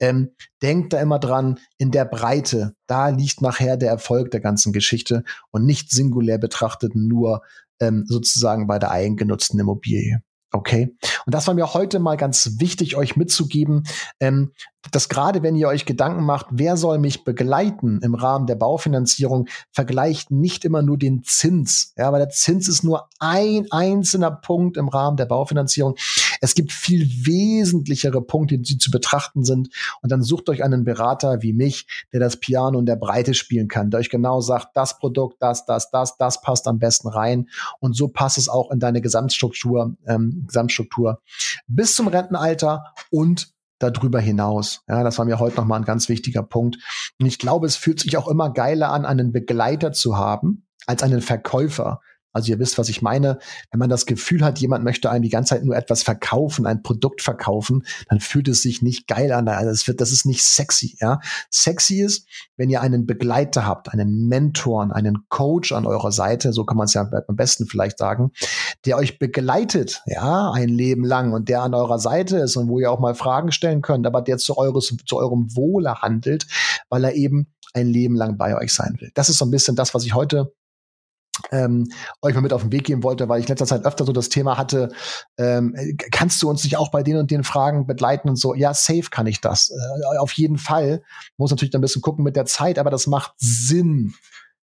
Ähm, 0.00 0.32
denkt 0.60 0.92
da 0.92 1.00
immer 1.00 1.18
dran, 1.18 1.58
in 1.78 1.90
der 1.90 2.04
Breite, 2.04 2.74
da 2.86 3.08
liegt 3.08 3.40
nachher 3.40 3.76
der 3.76 3.90
Erfolg 3.90 4.30
der 4.30 4.40
ganzen 4.40 4.72
Geschichte 4.72 5.22
und 5.50 5.64
nicht 5.64 5.90
singulär 5.90 6.38
betrachtet 6.38 6.94
nur 6.94 7.42
ähm, 7.80 8.04
sozusagen 8.06 8.66
bei 8.66 8.78
der 8.78 8.90
eigengenutzten 8.90 9.60
Immobilie. 9.60 10.22
Okay. 10.54 10.96
Und 11.26 11.34
das 11.34 11.48
war 11.48 11.54
mir 11.54 11.74
heute 11.74 11.98
mal 11.98 12.16
ganz 12.16 12.60
wichtig, 12.60 12.94
euch 12.94 13.16
mitzugeben, 13.16 13.88
ähm, 14.20 14.52
dass 14.92 15.08
gerade 15.08 15.42
wenn 15.42 15.56
ihr 15.56 15.66
euch 15.66 15.84
Gedanken 15.84 16.22
macht, 16.22 16.46
wer 16.50 16.76
soll 16.76 16.98
mich 16.98 17.24
begleiten 17.24 17.98
im 18.02 18.14
Rahmen 18.14 18.46
der 18.46 18.54
Baufinanzierung, 18.54 19.48
vergleicht 19.72 20.30
nicht 20.30 20.64
immer 20.64 20.82
nur 20.82 20.96
den 20.96 21.24
Zins. 21.24 21.92
Ja, 21.96 22.12
weil 22.12 22.20
der 22.20 22.28
Zins 22.28 22.68
ist 22.68 22.84
nur 22.84 23.08
ein 23.18 23.66
einzelner 23.72 24.30
Punkt 24.30 24.76
im 24.76 24.86
Rahmen 24.86 25.16
der 25.16 25.26
Baufinanzierung. 25.26 25.96
Es 26.44 26.54
gibt 26.54 26.72
viel 26.72 27.08
wesentlichere 27.24 28.20
Punkte, 28.20 28.58
die 28.58 28.76
zu 28.76 28.90
betrachten 28.90 29.44
sind. 29.44 29.70
Und 30.02 30.12
dann 30.12 30.22
sucht 30.22 30.50
euch 30.50 30.62
einen 30.62 30.84
Berater 30.84 31.40
wie 31.40 31.54
mich, 31.54 31.86
der 32.12 32.20
das 32.20 32.36
Piano 32.36 32.78
in 32.78 32.84
der 32.84 32.96
Breite 32.96 33.32
spielen 33.32 33.66
kann, 33.66 33.90
der 33.90 34.00
euch 34.00 34.10
genau 34.10 34.42
sagt, 34.42 34.76
das 34.76 34.98
Produkt, 34.98 35.40
das, 35.40 35.64
das, 35.64 35.90
das, 35.90 36.18
das 36.18 36.42
passt 36.42 36.68
am 36.68 36.78
besten 36.78 37.08
rein. 37.08 37.48
Und 37.80 37.96
so 37.96 38.08
passt 38.08 38.36
es 38.36 38.50
auch 38.50 38.70
in 38.70 38.78
deine 38.78 39.00
Gesamtstruktur, 39.00 39.96
ähm, 40.06 40.44
Gesamtstruktur 40.46 41.22
bis 41.66 41.94
zum 41.94 42.08
Rentenalter 42.08 42.92
und 43.10 43.54
darüber 43.78 44.20
hinaus. 44.20 44.82
Ja, 44.86 45.02
das 45.02 45.16
war 45.16 45.24
mir 45.24 45.38
heute 45.38 45.56
nochmal 45.56 45.80
ein 45.80 45.86
ganz 45.86 46.10
wichtiger 46.10 46.42
Punkt. 46.42 46.76
Und 47.18 47.24
ich 47.24 47.38
glaube, 47.38 47.66
es 47.66 47.76
fühlt 47.76 48.00
sich 48.00 48.18
auch 48.18 48.28
immer 48.28 48.50
geiler 48.50 48.92
an, 48.92 49.06
einen 49.06 49.32
Begleiter 49.32 49.92
zu 49.92 50.18
haben, 50.18 50.66
als 50.86 51.02
einen 51.02 51.22
Verkäufer. 51.22 52.02
Also 52.34 52.52
ihr 52.52 52.58
wisst, 52.58 52.76
was 52.76 52.88
ich 52.88 53.00
meine. 53.00 53.38
Wenn 53.70 53.78
man 53.78 53.88
das 53.88 54.06
Gefühl 54.06 54.44
hat, 54.44 54.58
jemand 54.58 54.84
möchte 54.84 55.10
einem 55.10 55.22
die 55.22 55.30
ganze 55.30 55.54
Zeit 55.54 55.64
nur 55.64 55.76
etwas 55.76 56.02
verkaufen, 56.02 56.66
ein 56.66 56.82
Produkt 56.82 57.22
verkaufen, 57.22 57.84
dann 58.08 58.20
fühlt 58.20 58.48
es 58.48 58.60
sich 58.60 58.82
nicht 58.82 59.06
geil 59.06 59.32
an. 59.32 59.48
Also 59.48 59.70
es 59.70 59.86
wird, 59.86 60.00
das 60.00 60.12
ist 60.12 60.26
nicht 60.26 60.42
sexy, 60.42 60.96
ja. 61.00 61.20
Sexy 61.50 62.02
ist, 62.02 62.28
wenn 62.56 62.68
ihr 62.68 62.82
einen 62.82 63.06
Begleiter 63.06 63.66
habt, 63.66 63.88
einen 63.92 64.26
Mentor, 64.28 64.94
einen 64.94 65.28
Coach 65.28 65.72
an 65.72 65.86
eurer 65.86 66.12
Seite, 66.12 66.52
so 66.52 66.64
kann 66.64 66.76
man 66.76 66.86
es 66.86 66.94
ja 66.94 67.08
am 67.28 67.36
besten 67.36 67.66
vielleicht 67.66 67.98
sagen, 67.98 68.32
der 68.84 68.96
euch 68.96 69.18
begleitet, 69.18 70.02
ja, 70.06 70.50
ein 70.50 70.68
Leben 70.68 71.04
lang 71.04 71.32
und 71.32 71.48
der 71.48 71.62
an 71.62 71.74
eurer 71.74 71.98
Seite 71.98 72.38
ist 72.38 72.56
und 72.56 72.68
wo 72.68 72.80
ihr 72.80 72.90
auch 72.90 72.98
mal 72.98 73.14
Fragen 73.14 73.52
stellen 73.52 73.80
könnt, 73.80 74.06
aber 74.06 74.22
der 74.22 74.38
zu 74.38 74.58
eures, 74.58 74.94
zu 75.06 75.16
eurem 75.16 75.54
Wohle 75.54 76.02
handelt, 76.02 76.46
weil 76.88 77.04
er 77.04 77.14
eben 77.14 77.46
ein 77.72 77.86
Leben 77.86 78.16
lang 78.16 78.36
bei 78.36 78.56
euch 78.56 78.72
sein 78.72 78.96
will. 79.00 79.10
Das 79.14 79.28
ist 79.28 79.38
so 79.38 79.44
ein 79.44 79.50
bisschen 79.50 79.76
das, 79.76 79.94
was 79.94 80.04
ich 80.04 80.14
heute 80.14 80.52
ähm, 81.50 81.88
euch 82.22 82.34
mal 82.34 82.40
mit 82.40 82.52
auf 82.52 82.62
den 82.62 82.72
Weg 82.72 82.84
geben 82.84 83.02
wollte, 83.02 83.28
weil 83.28 83.40
ich 83.40 83.48
letzter 83.48 83.66
Zeit 83.66 83.84
öfter 83.84 84.04
so 84.04 84.12
das 84.12 84.28
Thema 84.28 84.56
hatte, 84.56 84.90
ähm, 85.38 85.74
kannst 86.10 86.42
du 86.42 86.48
uns 86.48 86.64
nicht 86.64 86.76
auch 86.76 86.90
bei 86.90 87.02
den 87.02 87.16
und 87.16 87.30
den 87.30 87.44
Fragen 87.44 87.86
begleiten 87.86 88.28
und 88.28 88.36
so? 88.36 88.54
Ja, 88.54 88.74
safe 88.74 89.10
kann 89.10 89.26
ich 89.26 89.40
das. 89.40 89.70
Äh, 89.70 90.18
auf 90.18 90.32
jeden 90.32 90.58
Fall. 90.58 91.02
Muss 91.36 91.50
natürlich 91.50 91.70
dann 91.70 91.80
ein 91.80 91.82
bisschen 91.82 92.02
gucken 92.02 92.24
mit 92.24 92.36
der 92.36 92.46
Zeit, 92.46 92.78
aber 92.78 92.90
das 92.90 93.06
macht 93.06 93.32
Sinn, 93.38 94.14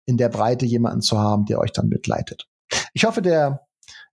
in 0.07 0.17
der 0.17 0.29
Breite 0.29 0.67
jemanden 0.67 1.03
zu 1.03 1.19
haben, 1.19 1.47
der 1.47 1.59
euch 1.59 1.73
dann 1.73 1.91
begleitet. 1.91 2.47
Ich 2.95 3.05
hoffe, 3.05 3.23
der 3.23 3.66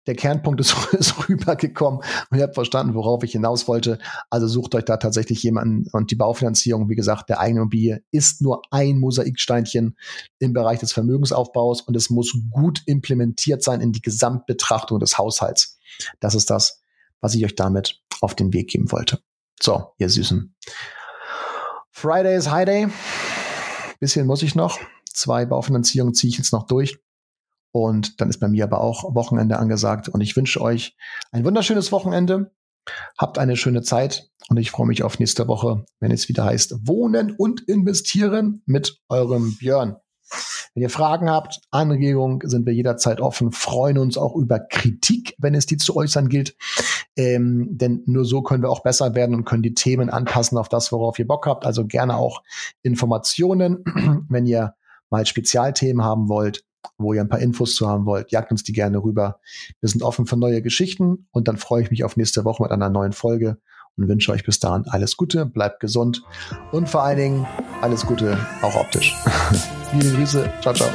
der 0.07 0.15
Kernpunkt 0.15 0.59
ist, 0.59 0.75
ist 0.93 1.27
rübergekommen 1.27 2.01
und 2.29 2.37
ihr 2.37 2.43
habt 2.43 2.55
verstanden, 2.55 2.93
worauf 2.95 3.23
ich 3.23 3.31
hinaus 3.31 3.67
wollte. 3.67 3.99
Also 4.29 4.47
sucht 4.47 4.75
euch 4.75 4.85
da 4.85 4.97
tatsächlich 4.97 5.41
jemanden 5.43 5.89
und 5.91 6.11
die 6.11 6.15
Baufinanzierung, 6.15 6.89
wie 6.89 6.95
gesagt, 6.95 7.29
der 7.29 7.39
eigenen 7.39 7.63
Immobilie 7.63 8.03
ist 8.11 8.41
nur 8.41 8.61
ein 8.71 8.99
Mosaiksteinchen 8.99 9.97
im 10.39 10.53
Bereich 10.53 10.79
des 10.79 10.93
Vermögensaufbaus 10.93 11.81
und 11.81 11.95
es 11.95 12.09
muss 12.09 12.33
gut 12.51 12.81
implementiert 12.85 13.63
sein 13.63 13.81
in 13.81 13.91
die 13.91 14.01
Gesamtbetrachtung 14.01 14.99
des 14.99 15.17
Haushalts. 15.17 15.77
Das 16.19 16.35
ist 16.35 16.49
das, 16.49 16.81
was 17.21 17.35
ich 17.35 17.45
euch 17.45 17.55
damit 17.55 18.01
auf 18.21 18.35
den 18.35 18.53
Weg 18.53 18.69
geben 18.69 18.91
wollte. 18.91 19.19
So, 19.61 19.93
ihr 19.97 20.09
Süßen. 20.09 20.55
Friday 21.91 22.35
is 22.35 22.49
High 22.49 22.65
Day. 22.65 22.87
Bisschen 23.99 24.27
muss 24.27 24.41
ich 24.41 24.55
noch. 24.55 24.79
Zwei 25.05 25.45
Baufinanzierungen 25.45 26.13
ziehe 26.13 26.31
ich 26.31 26.37
jetzt 26.37 26.51
noch 26.51 26.63
durch. 26.67 26.99
Und 27.73 28.21
dann 28.21 28.29
ist 28.29 28.39
bei 28.39 28.47
mir 28.47 28.65
aber 28.65 28.81
auch 28.81 29.15
Wochenende 29.15 29.57
angesagt. 29.57 30.07
Und 30.07 30.21
ich 30.21 30.37
wünsche 30.37 30.61
euch 30.61 30.95
ein 31.31 31.43
wunderschönes 31.43 31.91
Wochenende. 31.91 32.51
Habt 33.17 33.39
eine 33.39 33.57
schöne 33.57 33.81
Zeit 33.81 34.29
und 34.49 34.57
ich 34.57 34.69
freue 34.69 34.85
mich 34.85 35.03
auf 35.03 35.17
nächste 35.17 35.47
Woche, 35.47 35.85
wenn 35.99 36.11
es 36.11 36.29
wieder 36.29 36.43
heißt 36.45 36.87
Wohnen 36.87 37.31
und 37.31 37.61
investieren 37.61 38.61
mit 38.65 38.99
eurem 39.09 39.55
Björn. 39.57 39.95
Wenn 40.73 40.83
ihr 40.83 40.89
Fragen 40.89 41.29
habt, 41.29 41.61
Anregungen, 41.71 42.47
sind 42.47 42.65
wir 42.65 42.73
jederzeit 42.73 43.21
offen, 43.21 43.51
freuen 43.51 43.97
uns 43.97 44.17
auch 44.17 44.35
über 44.35 44.59
Kritik, 44.59 45.33
wenn 45.39 45.55
es 45.55 45.65
die 45.65 45.77
zu 45.77 45.95
äußern 45.95 46.29
gilt. 46.29 46.55
Ähm, 47.15 47.69
denn 47.71 48.03
nur 48.05 48.25
so 48.25 48.41
können 48.41 48.63
wir 48.63 48.69
auch 48.69 48.83
besser 48.83 49.15
werden 49.15 49.35
und 49.35 49.45
können 49.45 49.63
die 49.63 49.73
Themen 49.73 50.09
anpassen 50.09 50.57
auf 50.57 50.69
das, 50.69 50.91
worauf 50.91 51.17
ihr 51.17 51.27
Bock 51.27 51.47
habt. 51.47 51.65
Also 51.65 51.87
gerne 51.87 52.17
auch 52.17 52.43
Informationen, 52.83 53.83
wenn 54.29 54.45
ihr 54.45 54.75
mal 55.09 55.25
Spezialthemen 55.25 56.03
haben 56.03 56.27
wollt 56.27 56.65
wo 56.97 57.13
ihr 57.13 57.21
ein 57.21 57.29
paar 57.29 57.39
Infos 57.39 57.75
zu 57.75 57.87
haben 57.87 58.05
wollt, 58.05 58.31
jagt 58.31 58.51
uns 58.51 58.63
die 58.63 58.73
gerne 58.73 59.03
rüber. 59.03 59.39
Wir 59.79 59.89
sind 59.89 60.03
offen 60.03 60.25
für 60.25 60.37
neue 60.37 60.61
Geschichten 60.61 61.27
und 61.31 61.47
dann 61.47 61.57
freue 61.57 61.83
ich 61.83 61.91
mich 61.91 62.03
auf 62.03 62.17
nächste 62.17 62.45
Woche 62.45 62.63
mit 62.63 62.71
einer 62.71 62.89
neuen 62.89 63.13
Folge 63.13 63.57
und 63.97 64.07
wünsche 64.07 64.31
euch 64.31 64.43
bis 64.43 64.59
dahin 64.59 64.85
alles 64.87 65.17
Gute, 65.17 65.45
bleibt 65.45 65.79
gesund 65.79 66.23
und 66.71 66.89
vor 66.89 67.03
allen 67.03 67.17
Dingen 67.17 67.47
alles 67.81 68.05
Gute 68.05 68.37
auch 68.61 68.75
optisch. 68.75 69.15
Liebe 69.93 70.15
Grüße, 70.15 70.51
ciao, 70.61 70.73
ciao. 70.73 70.89